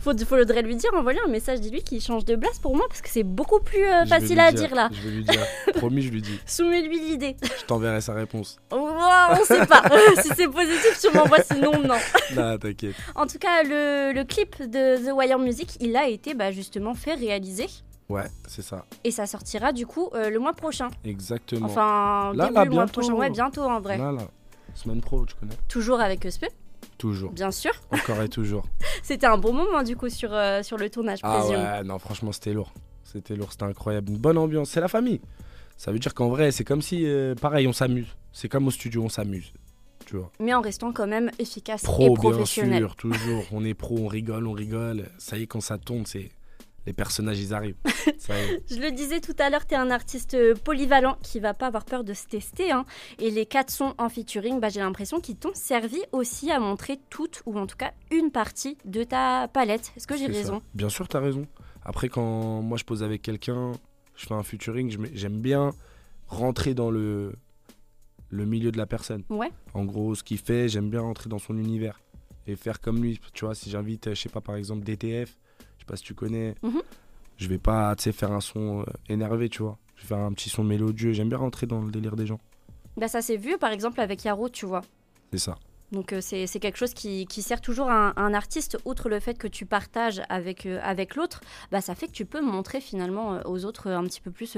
[0.00, 3.02] Faut, faudrait lui dire, envoyer un message, dis-lui qu'il change de place pour moi parce
[3.02, 4.88] que c'est beaucoup plus euh, facile à dire là.
[4.92, 5.40] Je vais lui dire.
[5.74, 6.40] Promis, je lui dis.
[6.46, 7.36] Soumets-lui l'idée.
[7.42, 8.58] Je t'enverrai sa réponse.
[8.72, 9.82] Ouah, on sait pas.
[10.22, 11.96] si c'est positif, tu m'envoies, sinon non.
[12.34, 12.94] Non, t'inquiète.
[13.14, 16.94] En tout cas, le, le clip de The Wire Music, il a été bah, justement
[16.94, 17.66] fait réaliser.
[18.08, 18.84] Ouais, c'est ça.
[19.04, 20.88] Et ça sortira du coup euh, le mois prochain.
[21.04, 21.66] Exactement.
[21.66, 23.00] Enfin, Là, début là, le mois bientôt.
[23.02, 23.14] prochain.
[23.14, 23.98] Ouais, bientôt en vrai.
[23.98, 24.22] Là, là.
[24.74, 25.52] Semaine pro, tu connais.
[25.68, 26.46] Toujours avec ESP,
[27.00, 27.32] Toujours.
[27.32, 27.72] bien sûr.
[27.90, 28.64] Encore et toujours.
[29.02, 31.56] C'était un bon moment du coup sur, euh, sur le tournage, Ah présume.
[31.60, 32.72] ouais, non, franchement, c'était lourd.
[33.04, 34.10] C'était lourd, c'était incroyable.
[34.12, 34.70] Une bonne ambiance.
[34.70, 35.20] C'est la famille.
[35.76, 38.06] Ça veut dire qu'en vrai, c'est comme si, euh, pareil, on s'amuse.
[38.32, 39.52] C'est comme au studio, on s'amuse.
[40.06, 40.30] Tu vois.
[40.38, 42.78] Mais en restant quand même efficace et Pro, bien professionnel.
[42.82, 43.44] sûr, toujours.
[43.52, 45.08] On est pro, on rigole, on rigole.
[45.18, 46.30] Ça y est, quand ça tourne, c'est.
[46.86, 47.76] Les personnages, ils arrivent.
[47.84, 51.84] Je le disais tout à l'heure, tu es un artiste polyvalent qui va pas avoir
[51.84, 52.72] peur de se tester.
[52.72, 52.84] hein.
[53.18, 56.98] Et les quatre sons en featuring, bah, j'ai l'impression qu'ils t'ont servi aussi à montrer
[57.10, 59.92] toute, ou en tout cas une partie de ta palette.
[59.96, 60.32] Est-ce que j'ai ça.
[60.32, 60.62] raison?
[60.74, 61.46] Bien sûr, t'as raison.
[61.84, 63.72] Après, quand moi je pose avec quelqu'un,
[64.16, 65.72] je fais un featuring, j'aime bien
[66.28, 67.34] rentrer dans le,
[68.30, 69.22] le milieu de la personne.
[69.28, 69.50] Ouais.
[69.74, 72.00] En gros, ce qu'il fait, j'aime bien rentrer dans son univers
[72.46, 73.20] et faire comme lui.
[73.34, 75.36] Tu vois, si j'invite, euh, je sais pas, par exemple, DTF,
[75.90, 76.80] pas si tu connais, Mhm.
[77.36, 79.76] je vais pas, tu sais, faire un son euh, énervé, tu vois.
[79.96, 81.12] Je vais faire un petit son mélodieux.
[81.12, 82.40] J'aime bien rentrer dans le délire des gens.
[82.96, 84.82] Bah, ça s'est vu par exemple avec Yaro, tu vois.
[85.32, 85.56] C'est ça.
[85.92, 89.18] Donc euh, c'est c'est quelque chose qui, qui sert toujours un, un artiste, outre le
[89.18, 91.40] fait que tu partages avec, euh, avec l'autre,
[91.72, 94.56] bah, ça fait que tu peux montrer finalement euh, aux autres un petit peu plus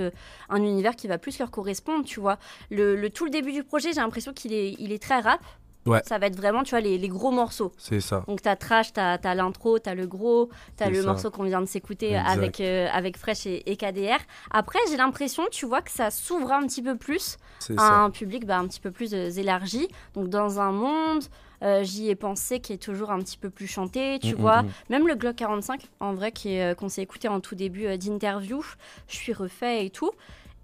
[0.50, 2.38] un univers qui va plus leur correspondre, tu vois.
[2.70, 5.40] Le, le- tout le début du projet, j'ai l'impression qu'il est, il est très rap.
[5.84, 6.00] Ouais.
[6.06, 7.72] Ça va être vraiment, tu vois, les, les gros morceaux.
[7.76, 8.24] C'est ça.
[8.28, 11.06] Donc t'as Trash, t'as as, l'intro, t'as le gros, t'as le ça.
[11.08, 14.18] morceau qu'on vient de s'écouter avec, euh, avec Fresh et, et KDR.
[14.52, 17.36] Après, j'ai l'impression, tu vois, que ça s'ouvre un petit peu plus
[17.70, 17.94] à ça.
[18.04, 19.88] un public bah, un petit peu plus euh, élargi.
[20.14, 21.24] Donc dans un monde,
[21.62, 24.62] euh, j'y ai pensé, qui est toujours un petit peu plus chanté, tu Mm, vois.
[24.62, 24.70] mm, mm.
[24.90, 26.32] Même le Glock 45, en vrai,
[26.78, 28.62] qu'on s'est écouté en tout début d'interview,
[29.08, 30.10] je suis refait et tout.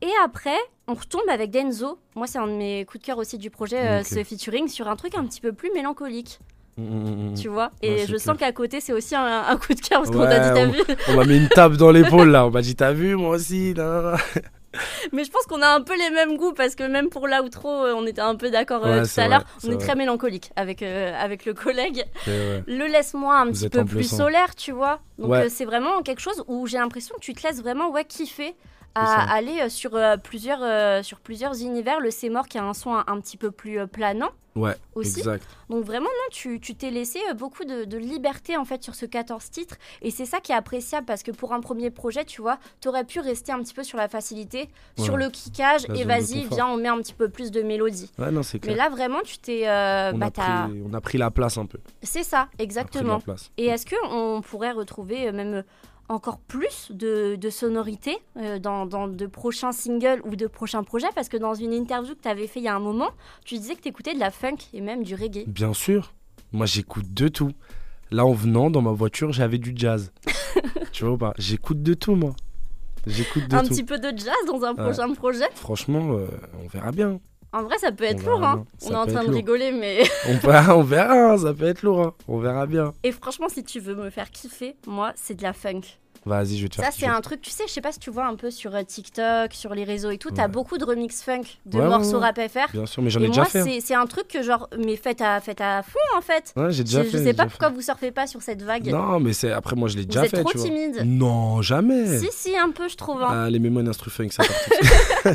[0.03, 0.57] Et après,
[0.87, 1.99] on retombe avec Denzo.
[2.15, 4.89] Moi, c'est un de mes coups de cœur aussi du projet, euh, ce featuring, sur
[4.89, 6.39] un truc un petit peu plus mélancolique,
[6.77, 7.35] Mm, mm, mm.
[7.35, 7.73] tu vois.
[7.83, 10.23] Et Ouais, je sens qu'à côté, c'est aussi un, un coup de cœur, parce qu'on
[10.23, 12.47] t'a dit, t'as Ouais, vu On m'a mis une tape dans l'épaule là.
[12.47, 13.75] On m'a dit, t'as vu, moi aussi.
[13.75, 14.17] là
[15.13, 17.69] Mais je pense qu'on a un peu les mêmes goûts parce que même pour l'outro,
[17.69, 19.45] euh, on était un peu d'accord euh, Ouais, tout c'est à l'heure.
[19.67, 22.05] On est très mélancolique avec, euh, avec le collègue.
[22.29, 22.63] Ouais.
[22.67, 25.01] Le laisse-moi un Vous petit peu plus solaire, tu vois.
[25.19, 25.47] Donc Ouais.
[25.47, 28.55] euh, c'est vraiment quelque chose où j'ai l'impression que tu te laisses vraiment ouais, kiffer
[29.01, 32.01] à aller euh, sur, euh, plusieurs, euh, sur plusieurs univers.
[32.01, 34.75] Le C'est mort qui a un son un, un petit peu plus euh, planant Ouais,
[34.97, 35.21] aussi.
[35.21, 35.47] exact.
[35.71, 39.07] Donc vraiment, non, tu tu t'es laissé beaucoup de, de liberté en fait sur ce
[39.07, 39.77] 14 titres.
[40.03, 43.05] Et c'est ça qui est appréciable parce que pour un premier projet, tu vois, t'aurais
[43.05, 46.67] pu rester un petit peu sur la facilité, sur le kickage La et vas-y, viens,
[46.67, 48.11] on met un petit peu plus de mélodie.
[48.19, 48.77] Ouais, non, c'est Mais clair.
[48.77, 49.69] là, vraiment, tu t'es.
[49.69, 51.79] euh, on, bah, a t'as- pris, on a pris la place un peu.
[52.03, 53.15] C'est ça, On a pris de exactement.
[53.15, 53.51] la place.
[53.59, 55.63] Et est-ce qu'on pourrait retrouver même
[56.09, 61.09] encore plus de, de sonorités euh, dans, dans de prochains singles ou de prochains projets
[61.15, 63.11] Parce que dans une interview que tu avais fait il y a un moment,
[63.45, 65.45] tu disais que tu écoutais de la funk et même du reggae.
[65.47, 66.15] Bien sûr.
[66.53, 67.53] Moi, j'écoute de tout.
[68.11, 70.13] Là, en venant dans ma voiture, j'avais du jazz.
[70.93, 71.35] tu vois ou pas?
[71.37, 72.35] J'écoute de tout, moi.
[73.07, 73.69] J'écoute de Un tout.
[73.69, 74.83] petit peu de jazz dans un Ouais.
[74.83, 76.27] prochain projet Franchement, euh,
[76.65, 77.21] on verra bien.
[77.53, 78.45] En vrai, ça peut être On lourd.
[78.45, 78.65] Hein.
[78.87, 79.37] On est en peut train de lourd.
[79.37, 80.03] rigoler, mais.
[80.29, 82.01] On verra, on verra, hein, ça peut être lourd.
[82.03, 82.15] hein.
[82.29, 82.93] On verra bien.
[83.03, 85.81] et franchement, si tu veux me faire kiffer, moi, c'est de la funk.
[86.27, 88.01] Vas-y, je vais te faire Ça, c'est un truc, tu sais, je sais pas si
[88.01, 90.85] tu vois un peu sur euh, TikTok, sur les réseaux et tout, t'as beaucoup de
[90.85, 92.27] remix funk de Ouais, morceaux ouais.
[92.27, 92.71] rap FR.
[92.73, 93.61] Bien sûr, mais j'en ai déjà moi, fait.
[93.61, 93.79] hein.
[93.81, 96.53] c'est un truc que, genre, mais faites à, faites à fond en fait.
[96.57, 97.19] Ouais, j'ai déjà je, fait.
[97.19, 97.75] je sais pas pourquoi fait.
[97.77, 98.89] vous surfez pas sur cette vague.
[98.89, 100.41] Non, mais c'est après, moi, je l'ai déjà êtes fait.
[100.43, 100.67] trop tu vois.
[100.67, 101.03] timide.
[101.07, 102.19] Non, jamais.
[102.19, 103.23] Si, si, un peu, je trouve.
[103.23, 103.45] hein.
[103.47, 105.33] Allez, mets-moi une instru funk, ça part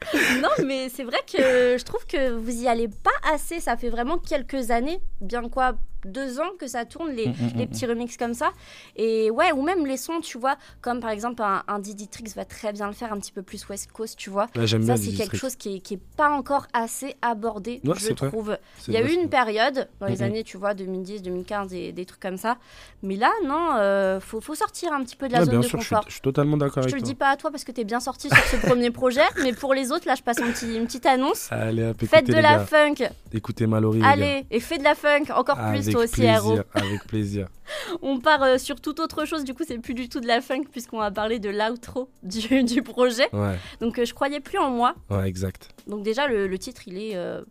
[0.40, 3.60] Non, mais c'est vrai que je trouve que vous y allez pas assez.
[3.60, 5.74] Ça fait vraiment quelques années, bien quoi,
[6.08, 8.50] deux ans que ça tourne, les, Mm, mm, les mm, petits remixes comme ça.
[8.96, 12.32] Et ouais, ou même les sons, tu vois, comme par exemple un, un Diddy Trix
[12.34, 14.46] va très bien le faire, un petit peu plus West Coast, tu vois.
[14.54, 18.58] Ça, c'est quelque chose qui est, qui est pas encore assez abordé, Ouais, je trouve.
[18.88, 22.04] Il y a eu une période, dans les années, tu vois, 2010, 2015, et des
[22.06, 22.56] trucs comme ça.
[23.02, 25.60] Mais là, non, euh, faut, faut sortir un petit peu de la Ouais, zone bien
[25.60, 26.04] de sûr, je suis, confort.
[26.08, 28.00] je suis totalement d'accord Je te le dis pas à toi parce que t'es bien
[28.00, 30.86] sorti sur ce premier projet, mais pour les autres, là, je passe un petit, une
[30.86, 31.48] petite annonce.
[31.52, 32.66] Allez, hop, Faites de la gars.
[32.66, 32.94] funk,
[33.32, 37.48] Écoutez Mallory, allez, et fais de la funk encore plus toi aussi, avec plaisir.
[38.02, 40.40] On part euh, sur toute autre chose, du coup, c'est plus du tout de la
[40.40, 43.28] funk puisqu'on va parler de l'outro du, du projet.
[43.32, 44.94] Ouais, Donc, euh, je croyais plus en moi.
[45.10, 45.68] ouais, exact.
[45.86, 47.42] Donc, déjà, le, le titre, il est, euh,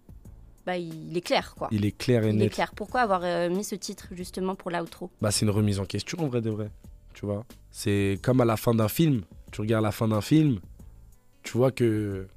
[0.66, 1.68] bah, il est clair, quoi.
[1.72, 2.54] Il est clair et Il est net.
[2.54, 2.72] clair.
[2.76, 5.10] Pourquoi avoir mis ce titre justement pour l'outro?
[5.22, 6.70] Bah, c'est une remise en question en vrai de vrai.
[7.14, 7.46] Tu vois?
[7.72, 9.22] C'est comme à la fin d'un film.
[9.52, 10.60] Tu regardes la fin d'un film,
[11.42, 12.28] tu vois que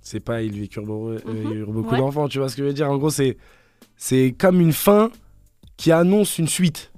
[0.00, 1.18] c'est pas ils vécurent Mhm.
[1.28, 2.28] il y a eu beaucoup d'enfants.
[2.28, 2.90] Tu vois ce que je veux dire?
[2.90, 3.36] En gros, c'est
[3.96, 5.10] c'est comme une fin
[5.76, 6.90] qui annonce une suite.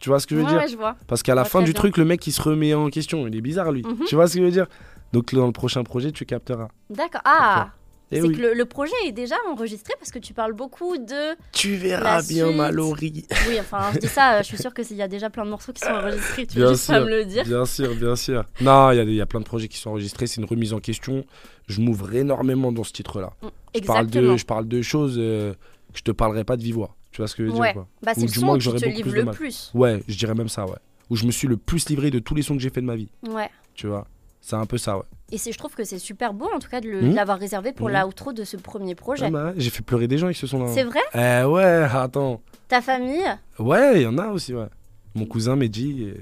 [0.00, 0.96] Tu vois ce que je veux Ouais, dire ouais, je vois.
[1.06, 1.80] Parce qu'à la fin du bien.
[1.80, 3.26] truc, le mec il se remet en question.
[3.26, 3.82] Il est bizarre lui.
[3.82, 4.04] Mhm.
[4.06, 4.66] Tu vois ce que je veux dire
[5.12, 6.68] Donc dans le prochain projet, tu capteras.
[6.90, 7.22] D'accord.
[7.24, 7.70] Ah
[8.10, 8.36] Et C'est oui.
[8.36, 11.36] que le, le projet est déjà enregistré parce que tu parles beaucoup de.
[11.52, 12.56] Tu verras bien suite.
[12.56, 13.26] Mallory.
[13.48, 15.50] Oui, enfin, je dis ça, euh, je suis sûre qu'il y a déjà plein de
[15.50, 16.46] morceaux qui sont enregistrés.
[16.46, 17.04] Tu veux Bien juste pas sûr.
[17.06, 17.44] me le dire.
[17.44, 18.44] Bien sûr, bien sûr.
[18.60, 20.26] Non, il y, a y plein de projets qui sont enregistrés.
[20.26, 21.24] C'est une remise en question.
[21.66, 23.32] Je m'ouvre énormément dans ce titre-là.
[23.42, 23.48] Je
[23.80, 24.32] parle, Exactement.
[24.32, 25.54] de, je parle de choses euh,
[25.94, 26.94] que je te parlerai pas de vive voix.
[27.14, 27.68] Tu vois ce que je veux Ouais.
[27.68, 29.34] dire quoi Bah, c'est ou le du moins que j'aurais beaucoup plus de mal.
[29.36, 29.70] plus.
[29.72, 30.74] Ouais, je dirais même ça, ouais.
[31.10, 32.86] Où je me suis le plus livré de tous les sons que j'ai fait de
[32.86, 33.08] ma vie.
[33.28, 33.48] Ouais.
[33.74, 34.08] Tu vois
[34.40, 35.04] C'est un peu ça, ouais.
[35.30, 37.88] Et je trouve que c'est super beau en tout cas de de l'avoir réservé pour
[37.88, 38.00] Mhm.
[38.02, 39.26] l'outro de ce premier projet.
[39.26, 40.66] Ah bah j'ai fait pleurer des gens avec ce son-là.
[40.74, 42.40] C'est vrai Eh ouais, attends.
[42.68, 43.24] Ta famille
[43.60, 44.66] Ouais, il y en a aussi, ouais.
[45.14, 46.14] Mon cousin euh,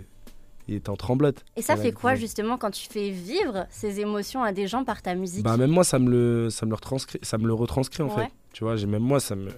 [0.69, 1.43] il est en tremblote.
[1.57, 5.01] Et ça fait quoi justement quand tu fais vivre ces émotions à des gens par
[5.01, 7.55] ta musique Bah même moi, ça me le, ça me le retranscrit, ça me le
[7.55, 8.27] retranscrit en Ouais.
[8.27, 8.31] fait.
[8.53, 9.49] Tu vois, j'ai même moi, ça me.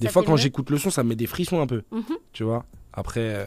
[0.00, 1.82] Des Ça fois, quand j'écoute le son, ça me met des frissons un peu.
[1.90, 2.04] Mhm.
[2.32, 2.64] Tu vois.
[2.92, 3.46] Après, euh,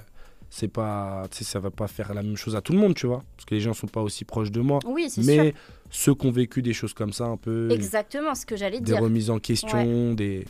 [0.50, 3.24] c'est pas, ça va pas faire la même chose à tout le monde, tu vois,
[3.36, 4.80] parce que les gens sont pas aussi proches de moi.
[4.86, 5.54] Oui, Mais
[5.90, 7.76] ceux qui ont vécu des choses comme ça, un peu, sûr.
[7.76, 9.02] Exactement ce que j'allais des dire.
[9.02, 10.46] remises en question, des,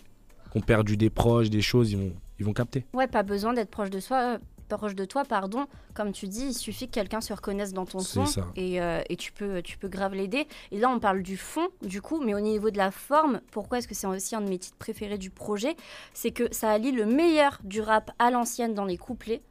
[0.52, 2.86] qui ont perdu des proches, des choses, ils vont, ils vont capter.
[2.94, 4.40] Ouais, pas besoin d'être proche de soi.
[4.78, 8.00] Proche de toi, pardon, comme tu dis, il suffit que quelqu'un se reconnaisse dans ton
[8.00, 10.48] son et, euh, et tu, peux, tu peux grave l'aider.
[10.72, 13.80] Et là, on parle du fond, du coup, mais au niveau de la forme, pourquoi
[13.80, 15.76] est-ce que c'est aussi un de mes titres préférés du projet?
[16.14, 19.42] C'est que ça allie le meilleur du rap à l'ancienne dans les couplets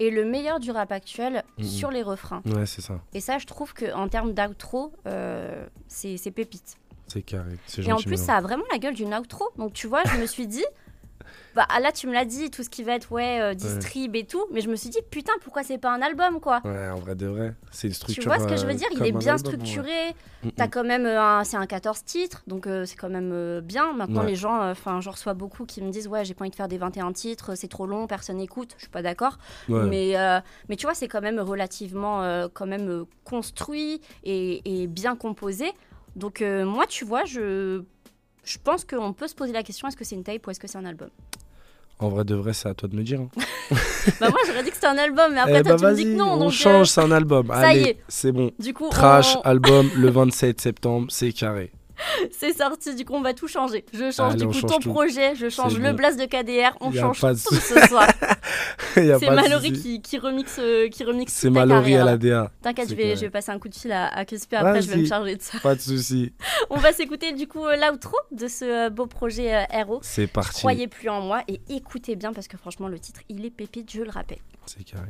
[0.00, 2.42] et le meilleur du rap actuel sur les refrains.
[2.46, 3.00] Ouais, c'est ça.
[3.14, 6.78] Et ça, je trouve qu'en termes d'outro, euh, c'est pépite.
[7.08, 7.52] C'est carré.
[7.78, 9.48] Et en plus, ça a vraiment la gueule d'une outro.
[9.56, 10.64] Donc, tu vois, je me suis dit,
[11.54, 14.24] bah là, tu me l'as dit, tout ce qui va être, ouais, euh, distrib et
[14.24, 14.44] tout.
[14.52, 16.60] Mais je me suis dit, putain, pourquoi c'est pas un album, quoi?
[16.64, 18.22] Ouais, en vrai de vrai, c'est une structure.
[18.22, 18.88] Tu vois ce que je veux euh, dire?
[18.92, 20.14] Il est bien album, structuré.
[20.56, 23.60] T'as quand même euh, un, c'est un 14 titres, donc euh, c'est quand même euh,
[23.60, 23.92] bien.
[23.92, 24.28] Maintenant, Ouais.
[24.28, 26.68] les gens, enfin, j'en reçois beaucoup qui me disent, ouais, j'ai pas envie de faire
[26.68, 28.74] des 21 titres, c'est trop long, personne n'écoute.
[28.76, 29.38] Je suis pas d'accord.
[29.68, 30.14] Mais,
[30.68, 35.72] mais tu vois, c'est quand même relativement quand même construit et, et bien composé.
[36.16, 37.82] Donc moi, tu vois, je,
[38.44, 40.60] je pense qu'on peut se poser la question est-ce que c'est une tape ou est-ce
[40.60, 41.08] que c'est un album?
[42.00, 43.20] En vrai de vrai, c'est à toi de me dire.
[43.20, 43.28] hein.
[44.20, 45.94] Bah moi, j'aurais dit que c'était un album, mais après Eh toi, bah tu me
[45.96, 46.32] dis que non.
[46.32, 47.48] on donc, euh, change, c'est un album.
[47.52, 47.98] ça y Allez, est.
[48.08, 48.52] c'est bon.
[48.58, 51.72] du coup, Trash, on- album, le 27 septembre, c'est carré.
[52.30, 52.94] c'est sorti.
[52.94, 53.84] Du coup, on va tout changer.
[53.92, 54.90] Je change Allez, du coup ton tout.
[54.92, 55.96] projet, je change le bon.
[55.96, 58.06] blast de KDR, on Y change de tout ce soir.
[58.94, 62.50] C'est Mallory qui, qui remixe, euh, qui remixe C'est Mallory à la DA.
[62.62, 64.90] T'inquiète, je vais, je vais passer un coup de fil à, à Cuspe après, je
[64.90, 65.58] vais me charger de ça.
[65.60, 66.32] Pas de souci.
[66.70, 70.00] On va s'écouter du coup euh, l'outro de ce euh, beau projet Hero.
[70.02, 70.60] C'est parti.
[70.60, 73.90] Croyez plus en moi et écoutez bien parce que franchement le titre il est pépite,
[73.92, 74.38] je le rappelle.
[74.66, 75.08] C'est carré.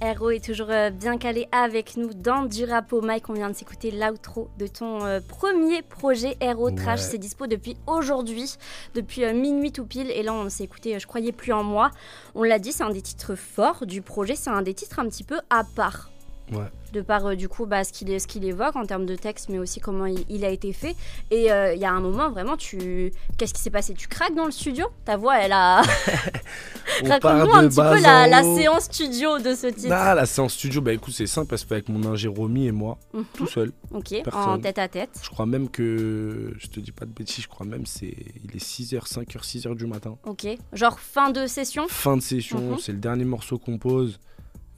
[0.00, 3.28] Hero est toujours bien calé avec nous dans du rap au mic.
[3.28, 7.00] On vient de s'écouter l'outro de ton premier projet Hero Trash.
[7.00, 7.06] Ouais.
[7.06, 8.54] C'est dispo depuis aujourd'hui,
[8.94, 10.12] depuis minuit tout pile.
[10.12, 11.90] Et là on s'est écouté Je croyais plus en moi.
[12.36, 14.34] On l'a dit, c'est un des titres forts du projet.
[14.34, 16.10] C'est un des titres un petit peu à part.
[16.52, 16.64] Ouais.
[16.92, 19.16] De par euh, du coup bah, ce qu'il est- ce qu'il évoque en termes de
[19.16, 20.94] texte, mais aussi comment il, il a été fait.
[21.30, 23.94] Et euh, il y a un moment vraiment, tu qu'est-ce qui s'est passé?
[23.94, 24.86] Tu craques dans le studio?
[25.04, 25.82] Ta voix, elle a.
[27.04, 29.92] On Raconte-nous un petit peu la, séance studio de ce titre.
[29.92, 32.72] Ah, la séance studio, bah écoute, c'est simple, parce que avec mon ingé Romy et
[32.72, 33.24] moi, Mhm.
[33.34, 33.72] tout seul.
[33.92, 35.10] Ok, en tête à tête.
[35.22, 38.54] Je crois même que, je te dis pas de bêtises, je crois même c'est, il
[38.54, 40.16] est 6h, 5h, 6h du matin.
[40.24, 41.86] Ok, genre fin de session.
[41.88, 42.78] Fin de session, Mhm.
[42.78, 44.20] c'est le dernier morceau qu'on pose.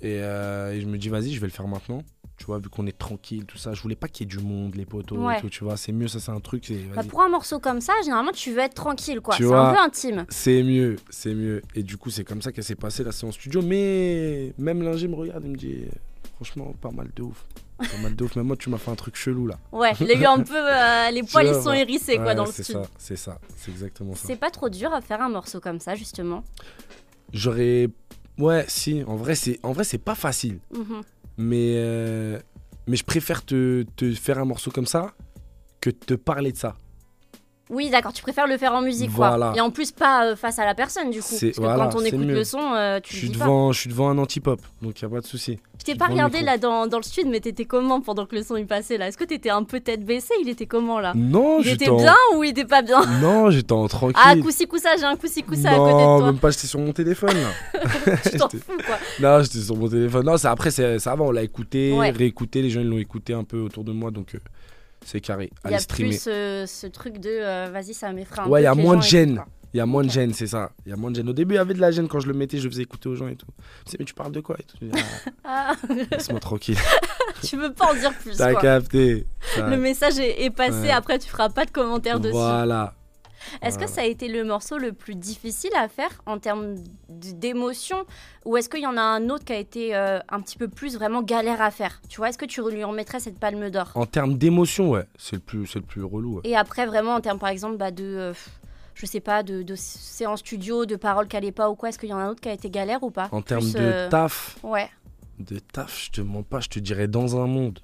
[0.00, 2.02] Et, euh, et je me dis, vas-y, je vais le faire maintenant.
[2.36, 3.74] Tu vois, vu qu'on est tranquille, tout ça.
[3.74, 5.38] Je voulais pas qu'il y ait du monde, les poteaux Ouais.
[5.38, 5.76] et tout, tu vois.
[5.76, 6.64] C'est mieux, ça, c'est un truc.
[6.66, 9.34] C'est, Bah, pour un morceau comme ça, généralement tu veux être tranquille quoi.
[9.36, 10.24] C'est un peu intime.
[10.28, 11.62] C'est mieux, c'est mieux.
[11.74, 13.60] Et du coup, c'est comme ça qu'elle s'est passée la séance studio.
[13.60, 15.86] Mais même l'ingé me regarde et me dit,
[16.36, 17.44] franchement, pas mal de ouf.
[17.78, 18.36] Pas mal de ouf.
[18.36, 19.58] Même moi, tu m'as fait un truc chelou là.
[19.72, 20.54] Ouais, il a eu un peu.
[20.56, 21.80] euh, les poils ils vois, sont ouais.
[21.80, 22.84] hérissés quoi Ouais, dans le c'est studio.
[22.84, 24.22] ça, c'est ça, c'est exactement ça.
[24.28, 26.44] C'est pas trop dur à faire un morceau comme ça justement?
[27.32, 27.88] J'aurais.
[28.38, 29.02] Ouais, si.
[29.06, 30.60] En vrai, c'est en vrai, c'est pas facile.
[30.72, 31.02] Mhm.
[31.36, 32.38] Mais, euh,
[32.86, 35.14] mais je préfère te, te faire un morceau comme ça
[35.80, 36.76] que te parler de ça.
[37.70, 39.48] Oui, d'accord, tu préfères le faire en musique, Voilà.
[39.48, 39.56] quoi.
[39.56, 41.26] Et en plus, pas euh, face à la personne, du coup.
[41.30, 42.34] Parce que voilà, quand on écoute mieux.
[42.34, 43.44] le son, euh, tu Je le suis, dis pas.
[43.44, 45.58] devant, je suis devant un anti-pop, donc y a pas de souci.
[45.78, 48.34] Je t'ai pas devant regardé là dans, dans le studio, mais t'étais comment pendant que
[48.34, 49.08] le son il passait là?
[49.08, 50.34] Est-ce que t'étais un peu tête baissée?
[50.40, 51.12] Il était comment là?
[51.14, 51.96] Non, Il j'étais était en...
[51.98, 53.00] bien ou il était pas bien?
[53.20, 54.16] Non, j'étais en tranquille.
[54.24, 56.26] Ah, coussi coussa, j'ai un coussi coussa à côté non, de toi.
[56.32, 57.80] même pas, j'étais sur mon téléphone là.
[58.30, 58.96] Tu t'en fous quoi.
[59.20, 60.24] Non, j'étais sur mon téléphone.
[60.26, 62.10] Non, après, c'est, ça va, on l'a écouté, Ouais.
[62.10, 64.38] réécouté, les gens ils l'ont écouté un peu autour de moi, donc euh,
[65.04, 65.50] c'est carré.
[65.64, 66.10] Il y a streamer.
[66.10, 68.74] plus euh, ce truc de euh, vas-y, ça m'effraie un Ouais, peu il y a
[68.74, 69.42] moins de gêne.
[69.74, 70.70] Il y a moins de gêne, c'est ça.
[70.86, 71.28] Il y a moins de gêne.
[71.28, 73.10] Au début, il y avait de la gêne quand je le mettais, je faisais écouter
[73.10, 73.46] aux gens et tout.
[73.84, 74.76] Sais, mais tu parles de quoi et tout.
[74.80, 74.88] Je
[75.44, 76.78] Ah, Ah, Laisse-moi tranquille.
[77.42, 79.26] tu veux pas en dire plus T'as capté.
[79.54, 80.90] Ça- Le message est, est passé, Ouais.
[80.90, 82.32] après tu feras pas de commentaires dessus.
[82.32, 82.94] Voilà.
[83.62, 83.86] Est-ce que Voilà.
[83.94, 86.74] ça a été le morceau le plus difficile à faire en termes
[87.08, 88.04] d'émotion
[88.44, 90.68] ou est-ce qu'il y en a un autre qui a été euh, un petit peu
[90.68, 92.00] plus vraiment galère à faire?
[92.08, 93.90] Tu vois, est-ce que tu lui remettrais cette palme d'or?
[93.94, 96.36] En termes d'émotion, ouais, c'est le plus, c'est le plus relou.
[96.36, 96.40] ouais.
[96.44, 98.32] Et après, vraiment, en termes par exemple bah, de, euh,
[98.94, 101.98] je sais pas, de, de séance studio, de paroles qui allaient pas ou quoi, est-ce
[101.98, 103.28] qu'il y en a un autre qui a été galère ou pas?
[103.32, 104.88] En termes de euh, taf, Ouais,
[105.38, 107.78] de taf, je te mens pas, je te dirais dans un monde.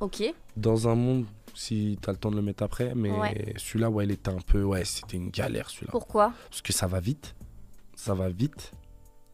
[0.00, 0.22] ok.
[0.56, 3.54] Dans un monde, si t'as le temps de le mettre après, mais Ouais.
[3.56, 5.90] celui-là, ouais, il était un peu, ouais, c'était une galère celui-là.
[5.92, 6.32] Pourquoi?
[6.50, 7.34] Parce que ça va vite.
[7.96, 8.72] Ça va vite.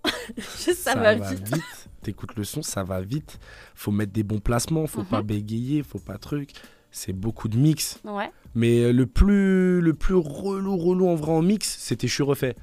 [0.38, 1.88] Ça, va vite.
[2.02, 3.38] T'écoutes le son, ça va vite.
[3.74, 5.06] Faut mettre des bons placements, faut Mhm.
[5.06, 6.52] pas bégayer, faut pas truc.
[6.90, 7.98] C'est beaucoup de mix.
[8.04, 8.30] Ouais.
[8.54, 12.22] Mais euh, le plus, le plus relou, relou en vrai en mix, c'était Je suis
[12.22, 12.56] refait.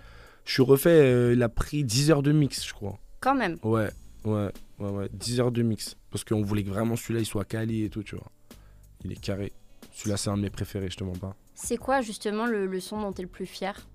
[0.45, 2.97] Je suis refait, euh, il a pris 10 heures de mix, je crois.
[3.19, 3.57] Quand même.
[3.63, 3.89] Ouais,
[4.23, 5.09] ouais, ouais, ouais.
[5.13, 5.95] 10 heures de mix.
[6.11, 8.31] Parce qu'on voulait que vraiment celui-là, il soit quali et tout, tu vois.
[9.05, 9.53] Il est carré.
[9.93, 11.35] Celui-là, c'est un de mes préférés, je te mens pas.
[11.53, 13.87] C'est quoi justement le, le son dont t'es le plus fier?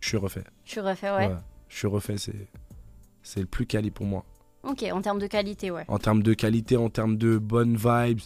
[0.00, 0.44] Je suis refait.
[0.64, 1.30] Tu refais, ouais.
[1.68, 2.46] Je suis refait, c'est,
[3.22, 4.24] c'est le plus quali pour moi.
[4.62, 5.84] Ok, en termes de qualité, ouais.
[5.88, 8.20] En termes de qualité, en termes de bonnes vibes,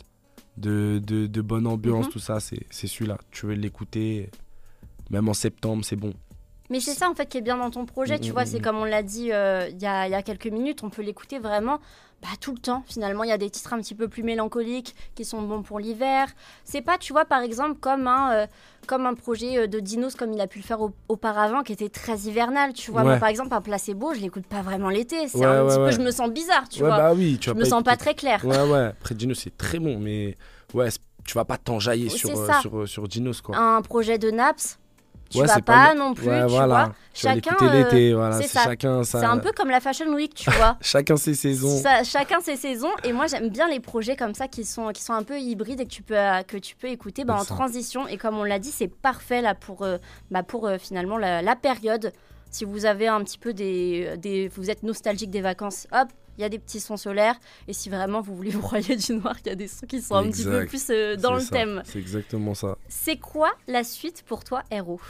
[0.56, 2.12] de, de, de bonne ambiance, Mhm.
[2.12, 3.18] tout ça, c'est, c'est celui-là.
[3.30, 4.30] Tu veux l'écouter,
[5.10, 6.12] même en septembre, c'est bon.
[6.70, 8.46] Mais c'est ça en fait qui est bien dans ton projet, tu Mm, vois, mm,
[8.46, 8.62] c'est mm.
[8.62, 11.02] comme on l'a dit euh, il y, a, il y a quelques minutes, on peut
[11.02, 11.80] l'écouter vraiment
[12.22, 12.84] bah, tout le temps.
[12.86, 15.80] Finalement, il y a des titres un petit peu plus mélancoliques qui sont bons pour
[15.80, 16.28] l'hiver.
[16.64, 18.46] C'est pas, tu vois, par exemple, comme un, euh,
[18.86, 21.72] comme un projet euh, de Dinos comme il a pu le faire au- auparavant qui
[21.72, 23.02] était très hivernal, tu vois.
[23.02, 23.08] Ouais.
[23.10, 25.26] Moi, par exemple, un placebo, je l'écoute pas vraiment l'été.
[25.28, 26.96] C'est Ouais, un ouais, petit peu, je me sens bizarre, tu ouais, vois.
[26.96, 28.44] bah oui, tu je me sens pas très clair.
[28.44, 28.86] Ouais, ouais.
[29.00, 30.36] Après, Dino, c'est très bon, mais
[30.74, 30.88] ouais,
[31.24, 33.56] tu vas pas t'enjailler C'est sur, euh, sur, sur Dinos, quoi.
[33.56, 34.78] Un projet de Naps,
[35.32, 36.84] tu Ouais, vas pas, non plus, ouais, tu voilà.
[36.84, 36.94] vois.
[37.14, 38.40] Tu Chacun, euh, l'été, voilà.
[38.40, 38.58] c'est.
[38.58, 39.20] Chacun, ça...
[39.20, 40.76] C'est un peu comme la Fashion Week, tu vois.
[40.80, 41.76] Chacun ses saisons.
[41.82, 45.02] Ça- chacun ses saisons et moi j'aime bien les projets comme ça qui sont, qui
[45.02, 46.14] sont un peu hybrides et que tu peux,
[46.46, 47.54] que tu peux écouter bah, en ça.
[47.54, 49.98] transition et comme on l'a dit c'est parfait là pour, euh,
[50.30, 52.12] bah, pour euh, finalement la, la période
[52.50, 56.42] si vous avez un petit peu des, des vous êtes nostalgique des vacances hop il
[56.42, 59.36] y a des petits sons solaires et si vraiment vous voulez vous broyer du noir
[59.44, 61.50] il y a des sons qui sont un petit peu plus euh, dans le ça.
[61.50, 62.76] thème C'est exactement ça.
[62.88, 65.00] c'est quoi la suite pour toi Hero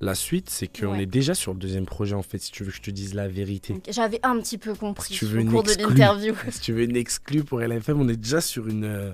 [0.00, 1.02] La suite, c'est qu'on Ouais.
[1.02, 3.12] est déjà sur le deuxième projet, en fait, si tu veux que je te dise
[3.14, 3.76] la vérité.
[3.90, 6.72] J'avais un petit peu compris Si tu veux au une cours de l'interview si tu
[6.72, 9.12] veux une exclue pour LFM, on est déjà sur, une, euh,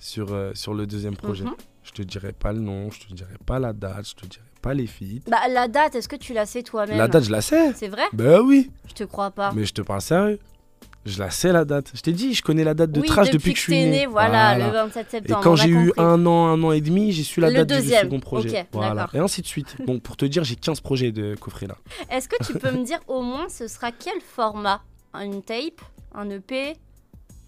[0.00, 1.44] sur, euh, sur le deuxième projet.
[1.44, 1.54] Mhm.
[1.84, 4.42] Je te dirai pas le nom, je te dirai pas la date, je te dirai
[4.60, 5.22] pas les feats.
[5.30, 6.98] bah la date est-ce que tu la sais toi-même?
[6.98, 7.72] La date, je la sais.
[7.74, 8.02] c'est vrai?
[8.12, 8.68] Bah oui.
[8.88, 10.40] je te crois pas Mais je te parle sérieux.
[11.06, 11.92] Je la sais la date.
[11.94, 13.74] Je t'ai dit, je connais la date de oui, trash depuis, depuis, que je suis
[13.84, 13.90] né.
[13.90, 15.40] né, voilà, le 27 Et septembre.
[15.40, 17.58] quand on a j'ai eu un an, un an et demi, j'ai su la Le
[17.58, 18.00] date deuxième.
[18.02, 18.66] du second projet.
[18.72, 19.08] Voilà.
[19.14, 19.76] Et ainsi de suite.
[19.86, 21.76] Bon, pour te dire, j'ai 15 projets de coffret là.
[22.10, 24.82] Est-ce que tu peux me dire au moins ce sera quel format?
[25.14, 25.80] Une tape
[26.14, 26.74] Un EP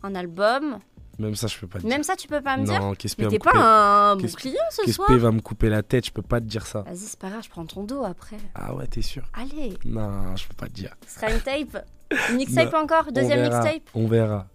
[0.04, 0.78] Un album?
[1.18, 1.90] Même ça, je peux pas te dire.
[1.90, 3.50] Même ça, tu peux pas me dire non, Kespe Mais t'es couper...
[3.58, 6.40] pas un Qu'est-ce- bouclier ce Kespe soir va me couper la tête, je peux pas
[6.40, 6.82] te dire ça.
[6.82, 8.36] Vas-y, c'est pas grave, je prends ton dos après.
[8.54, 10.94] Ah ouais, t'es sûr Allez, Non, je peux pas te dire.
[11.06, 11.84] ce sera une tape
[12.30, 14.46] Une mixtape encore Deuxième on verra, mixtape On verra.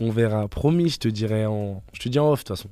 [0.00, 0.48] On verra.
[0.48, 1.82] Promis, je te dirai en.
[1.92, 2.68] Je te dis en off de toute façon.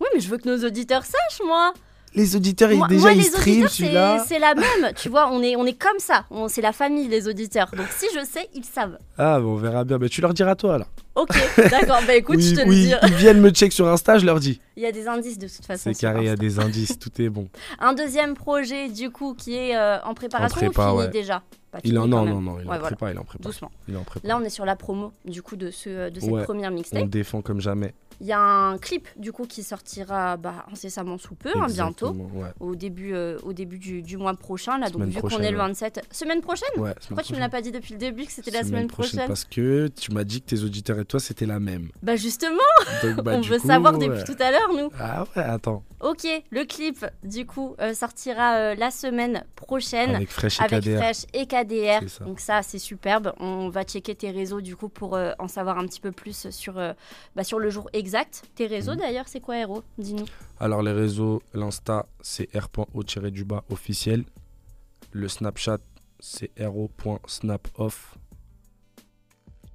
[0.00, 1.72] Oui, mais je veux que nos auditeurs sachent, moi
[2.14, 4.18] Les auditeurs, ils Moi, déjà moi, ils auditeurs, celui-là.
[4.20, 4.92] c'est- c'est la même.
[4.96, 6.24] tu vois, on est, on est comme ça.
[6.30, 7.70] On- C'est la famille, les auditeurs.
[7.76, 8.98] Donc si je sais, ils savent.
[9.18, 9.98] Ah, bah, on verra bien.
[9.98, 10.86] Bah, tu leur diras toi là.
[11.14, 11.28] Ok,
[11.70, 12.00] d'accord.
[12.06, 12.92] Bah écoute, oui, je te le dis.
[13.08, 14.60] ils viennent me check sur Insta, je leur dis.
[14.76, 15.90] Il y a des indices de toute façon.
[15.92, 17.48] C'est carré, il y a des indices, tout est bon.
[17.80, 21.08] Un deuxième projet, du coup, qui est euh, en préparation En prépa, ou fini ouais.
[21.08, 21.42] déjà?
[21.70, 22.96] Pas Il en non, non, non, il est Ouais, en voilà.
[22.96, 23.42] prépa, il est en prépa.
[23.44, 23.70] Doucement.
[23.88, 24.26] Il est en prépa.
[24.26, 26.44] Là, on est sur la promo, du coup, de, ce, de cette Ouais.
[26.44, 27.08] première on mixtape.
[27.08, 27.92] défend comme jamais.
[28.20, 32.10] Il y a un clip du coup qui sortira bah, incessamment sous peu, hein, bientôt.
[32.10, 32.48] Ouais.
[32.58, 35.44] Au début, euh, au début du, du mois prochain, là, donc Semaine vu qu'on prochaine,
[35.44, 35.68] est le ouais.
[35.68, 36.06] 27.
[36.10, 38.64] Semaine prochaine Ouais, Pourquoi tu me l'as pas dit depuis le début que c'était la
[38.64, 41.90] semaine, prochaine, Parce que tu m'as dit que tes auditeurs et toi, c'était la même.
[42.02, 42.58] Bah justement,
[43.04, 44.08] Donc, bah, on veut coup, savoir ouais.
[44.08, 44.90] depuis tout à l'heure, nous.
[44.98, 45.84] Ah ouais, attends.
[46.00, 50.14] Ok, le clip, du coup, euh, sortira euh, la semaine prochaine.
[50.14, 50.96] Avec Fresh et avec KDR.
[50.98, 52.08] Fresh et KDR.
[52.08, 52.24] Ça.
[52.24, 53.32] Donc ça, c'est superbe.
[53.38, 56.74] On va checker tes réseaux du coup pour en savoir un petit peu plus sur,
[57.36, 58.07] bah, sur le jour exact.
[58.54, 58.98] Tes réseaux Mhm.
[58.98, 60.24] d'ailleurs, c'est quoi Héros Dis-nous.
[60.60, 64.24] Alors, les réseaux, l'Insta, c'est r.o-du-bas officiel.
[65.12, 65.78] Le Snapchat,
[66.20, 68.16] c'est ro.snapoff.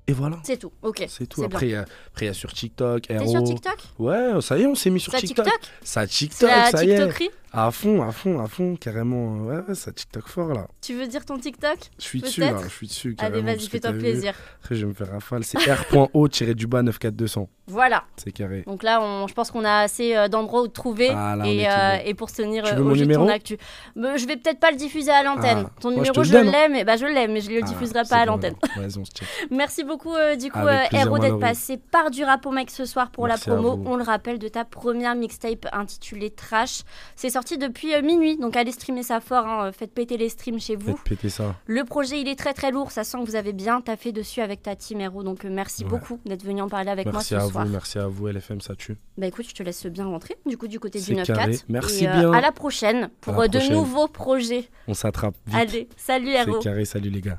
[0.05, 0.37] Et voilà.
[0.43, 0.71] C'est tout.
[0.81, 1.05] Ok.
[1.07, 1.39] C'est tout.
[1.41, 3.29] c'est Après, il y, a- sur TikTok, T'es Hero.
[3.31, 3.77] sur TikTok?
[3.99, 5.45] Ouais, ça y est, on s'est mis sur Ça TikTok.
[5.45, 5.61] TikTok?
[5.81, 7.31] Ça TikTok, ça y est.
[7.55, 9.37] À fond, à fond, à fond, carrément.
[9.45, 10.67] Ouais, ouais, ça TikTok fort là.
[10.81, 13.15] Tu veux dire ton TikTok Je suis dessus là, je suis dessus.
[13.19, 14.33] Allez, vas-y, fais-toi plaisir.
[14.59, 15.43] Après, je vais me faire rafale.
[15.43, 17.47] C'est r.o-du-bas 94200.
[17.67, 18.03] Voilà.
[18.17, 18.63] C'est carré.
[18.67, 21.45] Donc là, on- je pense qu'on a assez euh, d'endroits où te trouver Ah, là,
[21.47, 23.57] et, euh, et pour se tenir Tu euh, veux au mon de ton actu.
[23.95, 25.63] Mais je vais peut-être pas le diffuser à l'antenne.
[25.67, 26.43] Ah, ton moi, numéro, je, hein.
[26.43, 28.55] l'aime, mais- bah, je l'aime, mais je le Ah, diffuserai pas à l'antenne.
[29.51, 32.83] Merci beaucoup, euh, du coup, euh, Héros, d'être passé par du rap au mec ce
[32.85, 33.81] soir pour Merci la promo.
[33.85, 36.81] On le rappelle de ta première mixtape intitulée Trash.
[37.15, 39.45] C'est sorti depuis euh, minuit, donc allez streamer ça fort.
[39.45, 39.71] hein.
[39.71, 40.95] Faites péter les streams chez vous.
[40.95, 41.55] Faites péter ça.
[41.67, 42.91] Le projet, il est très très lourd.
[42.91, 45.23] Ça sent que vous avez bien taffé dessus avec ta team Héros.
[45.23, 45.89] Donc euh, merci Ouais.
[45.89, 47.65] beaucoup d'être venu en parler avec Merci moi ce à soir.
[47.65, 48.95] vous, merci à vous, LFM, ça tue.
[49.17, 51.25] Bah écoute, je te laisse bien rentrer du coup du côté du C'est 9-4.
[51.25, 51.57] carré.
[51.69, 52.31] Merci Et, euh, bien.
[52.33, 53.75] À la prochaine pour À la de prochaine.
[53.75, 54.69] nouveaux projets.
[54.87, 55.55] On s'attrape vite.
[55.55, 56.59] Allez, salut C'est Héros.
[56.59, 57.31] carré, salut les gars.